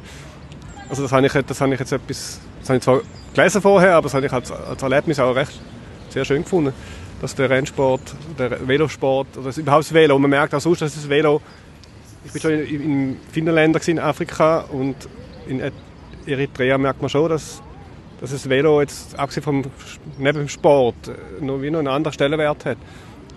Also 0.90 1.04
das 1.04 1.12
habe 1.12 1.26
ich, 1.26 1.34
das 1.34 1.62
habe 1.62 1.74
ich 1.74 1.80
jetzt 1.80 1.92
etwas, 1.92 2.40
das 2.60 2.70
habe 2.70 2.78
ich 2.78 2.84
zwar 2.84 3.02
gelesen 3.34 3.62
vorher, 3.62 3.96
aber 3.96 4.04
das 4.04 4.14
habe 4.14 4.26
ich 4.26 4.32
als, 4.32 4.52
als 4.52 4.82
Erlebnis 4.82 5.20
auch 5.20 5.36
recht 5.36 5.60
sehr 6.10 6.26
schön 6.26 6.44
gefunden, 6.44 6.74
dass 7.22 7.36
der 7.36 7.50
Rennsport, 7.50 8.02
der 8.38 8.68
Velosport, 8.68 9.28
oder 9.36 9.48
das, 9.48 9.58
überhaupt 9.58 9.86
das 9.86 9.94
Velo, 9.94 10.18
man 10.18 10.30
merkt 10.30 10.54
auch 10.56 10.62
sonst, 10.62 10.82
dass 10.82 10.96
das 10.96 11.10
Velo, 11.10 11.42
ich 12.26 12.32
bin 12.32 12.42
schon 12.42 12.52
in, 12.52 12.82
in 12.82 13.18
vielen 13.32 13.54
Ländern 13.54 13.82
in 13.86 14.00
Afrika 14.00 14.62
und 14.72 14.96
in 15.48 15.62
Eritrea 16.26 16.78
merkt 16.78 17.02
man 17.02 17.10
schon, 17.10 17.30
dass, 17.30 17.62
dass 18.22 18.32
das 18.32 18.48
Velo 18.48 18.82
jetzt, 18.82 19.18
abgesehen 19.20 19.44
vom, 19.44 19.64
neben 20.18 20.38
dem 20.40 20.50
Sport, 20.50 21.12
noch 21.42 21.62
wie 21.62 21.70
noch 21.70 21.80
einen 21.80 21.90
anderen 21.90 22.14
Stellenwert 22.14 22.66
hat 22.66 22.78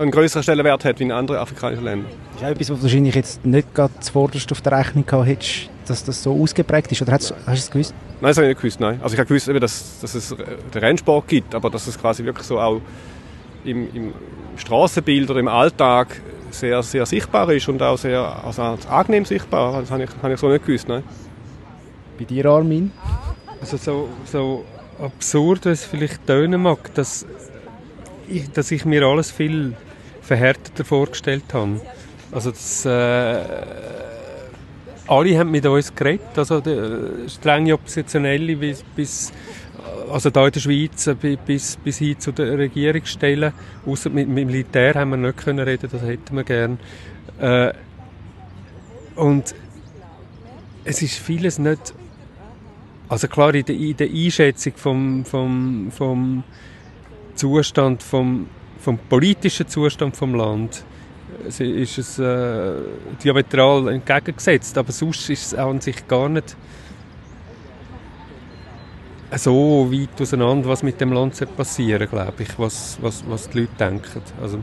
einen 0.00 0.10
größeren 0.10 0.42
Stellenwert 0.42 0.84
hat 0.84 0.98
wie 0.98 1.04
in 1.04 1.12
anderen 1.12 1.40
afrikanischen 1.40 1.84
Ländern. 1.84 2.10
Das 2.32 2.40
ist 2.40 2.46
auch 2.46 2.50
etwas, 2.50 2.70
was 2.70 2.82
wahrscheinlich 2.82 3.14
jetzt 3.14 3.44
nicht 3.44 3.74
gerade 3.74 3.92
zuvorderst 4.00 4.50
auf 4.50 4.60
der 4.62 4.72
Rechnung 4.78 5.04
gehabt 5.04 5.26
hättest, 5.26 5.68
dass 5.90 6.04
das 6.04 6.22
so 6.22 6.40
ausgeprägt 6.40 6.90
ist? 6.92 7.02
Oder 7.02 7.12
hast, 7.12 7.32
hast 7.32 7.46
du 7.46 7.52
es 7.52 7.70
gewusst? 7.70 7.94
Nein, 8.20 8.30
das 8.30 8.36
habe 8.36 8.46
ich 8.46 8.50
nicht 8.50 8.60
gewusst. 8.60 8.80
Nein. 8.80 9.00
Also 9.02 9.14
ich 9.14 9.18
habe 9.18 9.28
gewusst, 9.28 9.48
dass, 9.48 10.00
dass 10.00 10.14
es 10.14 10.34
den 10.74 10.80
Rennsport 10.80 11.28
gibt, 11.28 11.54
aber 11.54 11.70
dass 11.70 11.86
es 11.86 11.98
quasi 11.98 12.24
wirklich 12.24 12.46
so 12.46 12.58
auch 12.58 12.80
im, 13.64 13.94
im 13.94 14.14
Straßenbild 14.56 15.30
oder 15.30 15.40
im 15.40 15.48
Alltag 15.48 16.20
sehr, 16.50 16.82
sehr 16.82 17.06
sichtbar 17.06 17.50
ist 17.52 17.68
und 17.68 17.82
auch 17.82 17.98
sehr 17.98 18.44
also 18.44 18.62
angenehm 18.88 19.24
sichtbar. 19.24 19.80
Das 19.80 19.90
habe 19.90 20.04
ich, 20.04 20.10
habe 20.22 20.34
ich 20.34 20.40
so 20.40 20.48
nicht 20.48 20.64
gewusst. 20.64 20.88
Nein. 20.88 21.02
Bei 22.18 22.24
dir, 22.24 22.46
Armin? 22.46 22.92
Also 23.60 23.76
so, 23.76 24.08
so 24.24 24.64
absurd, 25.00 25.66
wie 25.66 25.70
es 25.70 25.84
vielleicht 25.84 26.26
tönen 26.26 26.62
mag, 26.62 26.94
dass 26.94 27.26
ich, 28.28 28.50
dass 28.52 28.70
ich 28.70 28.84
mir 28.84 29.04
alles 29.04 29.30
viel 29.30 29.74
verhärteter 30.22 30.84
vorgestellt 30.84 31.52
habe. 31.52 31.80
Also 32.32 32.50
das, 32.50 32.84
äh, 32.84 33.40
alle 35.10 35.38
haben 35.38 35.50
mit 35.50 35.66
uns 35.66 35.94
geredet, 35.94 36.36
also 36.36 36.60
die, 36.60 37.28
strenge 37.28 37.74
Oppositionelle 37.74 38.56
bis, 38.56 38.84
bis 38.94 39.32
also 40.10 40.30
da 40.30 40.46
in 40.46 40.52
der 40.52 40.60
Schweiz 40.60 41.06
äh, 41.06 41.14
bis, 41.14 41.76
bis 41.76 41.98
hin 41.98 42.18
zu 42.18 42.32
den 42.32 42.54
Regierungsstellen. 42.54 43.52
Außer 43.86 44.10
mit, 44.10 44.28
mit 44.28 44.46
Militär 44.46 44.94
haben 44.94 45.10
wir 45.10 45.16
nicht 45.16 45.38
können 45.38 45.60
reden, 45.60 45.88
das 45.90 46.02
hätten 46.02 46.36
wir 46.36 46.44
gern. 46.44 46.78
Äh, 47.40 47.72
und 49.16 49.54
es 50.84 51.02
ist 51.02 51.18
vieles 51.18 51.58
nicht, 51.58 51.92
also 53.08 53.26
klar 53.26 53.54
in 53.54 53.64
der, 53.64 53.74
in 53.74 53.96
der 53.96 54.08
Einschätzung 54.08 54.72
vom, 54.76 55.24
vom, 55.24 55.90
vom 55.90 56.44
Zustand 57.34 58.02
vom, 58.02 58.48
vom 58.78 58.98
politischen 58.98 59.66
Zustand 59.66 60.16
vom 60.16 60.34
Land 60.34 60.84
ist 61.46 61.98
es 61.98 62.18
äh, 62.18 62.74
diametral 63.22 63.88
entgegengesetzt, 63.88 64.76
aber 64.78 64.92
sonst 64.92 65.28
ist 65.30 65.46
es 65.46 65.54
an 65.54 65.80
sich 65.80 66.06
gar 66.06 66.28
nicht 66.28 66.56
so 69.36 69.90
weit 69.92 70.20
auseinander, 70.20 70.68
was 70.68 70.82
mit 70.82 71.00
dem 71.00 71.12
Land 71.12 71.56
passieren 71.56 72.08
glaube 72.08 72.42
ich, 72.42 72.58
was, 72.58 72.98
was, 73.00 73.24
was 73.28 73.48
die 73.48 73.60
Leute 73.60 73.72
denken. 73.78 74.22
Also, 74.40 74.62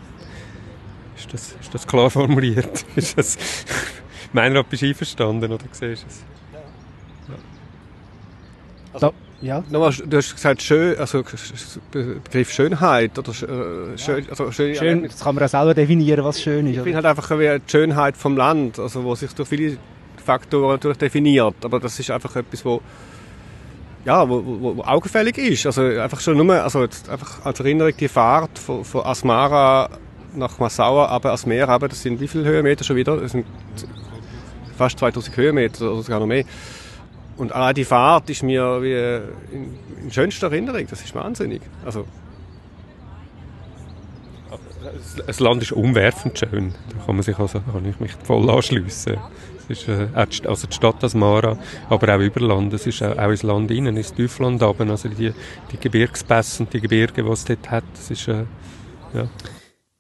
ist 1.16 1.34
das, 1.34 1.56
ist 1.60 1.74
das 1.74 1.88
klar 1.88 2.10
formuliert? 2.10 2.86
ist 2.96 3.18
das, 3.18 3.38
Meinrad, 4.34 4.70
bist 4.70 4.82
du 4.82 4.88
einverstanden 4.88 5.52
oder 5.52 5.66
siehst 5.72 6.04
du 6.04 6.08
es? 6.08 6.24
Ja. 6.54 7.36
Also, 8.94 9.14
Ja. 9.42 9.64
Nochmal, 9.70 9.94
du 9.94 10.18
hast 10.18 10.34
gesagt, 10.36 10.64
schön, 10.64 10.98
also 10.98 11.24
Begriff 11.92 12.52
Schönheit 12.52 13.18
oder 13.20 13.32
äh, 13.32 13.98
schön, 13.98 14.26
also 14.30 14.52
schön, 14.52 14.76
Schön, 14.76 15.04
das 15.04 15.20
kann 15.20 15.36
man 15.36 15.44
auch 15.44 15.50
selber 15.50 15.74
definieren, 15.76 16.24
was 16.26 16.42
schön 16.42 16.66
ist. 16.66 16.78
Ich 16.78 16.82
finde 16.82 16.96
halt 16.96 17.06
einfach 17.06 17.30
wie 17.38 17.60
die 17.60 17.72
Schönheit 17.72 18.18
vom 18.18 18.36
Land, 18.36 18.80
also 18.80 19.04
wo 19.04 19.14
sich 19.14 19.32
durch 19.34 19.50
viele 19.50 19.78
Faktoren 20.26 20.72
natürlich 20.72 20.98
definiert, 20.98 21.56
aber 21.64 21.80
das 21.80 22.00
ist 22.00 22.10
einfach 22.10 22.36
etwas, 22.36 22.66
wo 22.66 22.82
ja, 24.06 24.28
wo, 24.28 24.44
wo, 24.44 24.78
wo 24.78 24.84
augenfällig 24.84 25.38
ist. 25.38 25.66
Also 25.66 25.82
einfach 25.84 26.20
schon 26.22 26.38
nur, 26.38 26.64
also 26.64 26.82
jetzt 26.82 27.10
einfach 27.10 27.46
als 27.46 27.60
Erinnerung 27.60 27.92
die 27.96 28.08
Fahrt 28.08 28.58
von, 28.58 28.86
von 28.86 29.06
Asmara 29.06 29.90
nach 30.34 30.58
Massaua, 30.60 31.08
aber 31.08 31.30
ans 31.30 31.46
Meer, 31.46 31.68
aber 31.68 31.90
das 31.90 32.02
sind 32.02 32.20
wie 32.20 32.28
viele 32.28 32.46
Höhenmeter 32.46 32.84
schon 32.84 32.96
wieder? 32.96 33.18
Das 33.18 33.34
sind 33.34 33.46
fast 34.78 34.98
2000 35.00 35.36
Höhenmeter 35.36 35.92
oder 35.92 36.02
sogar 36.02 36.20
noch 36.20 36.28
mehr. 36.28 36.46
Und 37.38 37.52
allein 37.52 37.76
die 37.76 37.86
Fahrt 37.86 38.30
ist 38.30 38.44
mir 38.44 38.82
wie 38.82 39.56
in, 39.56 39.76
in 40.04 40.12
schönster 40.12 40.48
Erinnerung. 40.48 40.86
Das 40.90 41.04
ist 41.04 41.14
wahnsinnig. 41.14 41.62
Also 41.86 42.06
Das 45.26 45.40
Land 45.40 45.62
ist 45.62 45.72
umwerfend 45.72 46.40
schön. 46.40 46.74
Da 46.90 47.06
kann 47.06 47.16
man 47.16 47.24
sich 47.24 47.38
also, 47.38 47.60
kann 47.60 47.86
ich 47.86 48.00
mich 48.00 48.12
voll 48.24 48.50
anschliessen. 48.50 49.18
Es 49.70 49.80
ist 49.80 49.88
äh, 49.90 50.08
auch 50.16 50.26
die, 50.26 50.48
also 50.48 50.68
die 50.68 50.74
Stadt 50.74 51.04
Asmara, 51.04 51.58
aber 51.90 52.16
auch 52.16 52.20
über 52.20 52.40
Land. 52.40 52.74
Es 52.74 52.88
ist 52.88 53.04
auch, 53.04 53.18
auch 53.18 53.30
ins 53.30 53.44
Land 53.44 53.72
innen, 53.72 53.98
ins 53.98 54.14
Tiefland 54.14 54.64
runter. 54.64 54.90
Also 54.90 55.10
die, 55.10 55.34
die 55.72 55.78
Gebirgspässe 55.78 56.64
und 56.64 56.74
die 56.74 56.82
Gebirge, 56.82 57.24
die 57.24 57.30
es 57.30 57.46
dort 57.46 57.70
hat, 57.70 57.84
das 57.94 58.12
ist, 58.12 58.28
äh, 58.28 58.46
ja. 59.14 59.28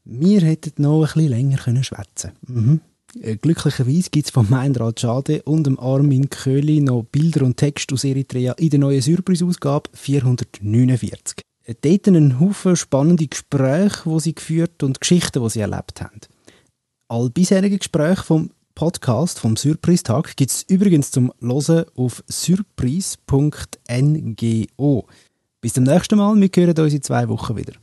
Wir 0.06 0.42
hätten 0.42 0.82
noch 0.82 1.02
ein 1.02 1.14
bisschen 1.14 1.30
länger 1.30 1.58
können 1.58 1.84
schwätzen 1.84 2.32
mhm. 2.48 2.82
Äh, 3.22 3.38
Glücklicherweise 3.38 4.10
gibt 4.10 4.26
es 4.26 4.32
von 4.32 4.50
Meinrad 4.50 5.00
Schade 5.00 5.42
und 5.44 5.66
dem 5.66 5.80
Armin 5.80 6.30
Köhli 6.30 6.82
noch 6.82 7.04
Bilder 7.04 7.46
und 7.46 7.58
Texte 7.58 7.94
aus 7.94 8.04
Eritrea 8.04 8.54
in 8.54 8.70
der 8.70 8.80
neuen 8.80 9.02
Surprise-Ausgabe 9.02 9.90
449. 9.94 11.42
Äh, 11.66 11.76
Dort 11.82 12.08
einen 12.08 12.40
Haufen 12.40 12.76
spannende 12.76 13.28
Gespräche, 13.28 14.10
die 14.10 14.20
sie 14.20 14.36
geführt 14.36 14.84
und 14.84 15.00
Geschichten, 15.00 15.42
die 15.44 15.50
sie 15.50 15.62
erlebt 15.62 16.02
haben. 16.02 16.22
All 17.08 17.30
bisherige 17.30 17.78
Gespräche 17.78 18.24
vom 18.24 18.52
Podcast 18.76 19.40
vom 19.40 19.56
Surprise-Tag 19.56 20.36
gibt 20.36 20.52
es 20.52 20.64
übrigens 20.64 21.10
zum 21.10 21.34
Hören 21.40 21.86
auf 21.96 22.24
surprise.ngo. 22.30 23.18
Bis 25.62 25.74
zum 25.74 25.84
nächsten 25.84 26.18
Mal, 26.20 26.40
wir 26.40 26.50
hören 26.54 26.80
uns 26.80 26.94
in 26.94 27.02
zwei 27.02 27.28
Wochen 27.28 27.58
wieder. 27.58 27.74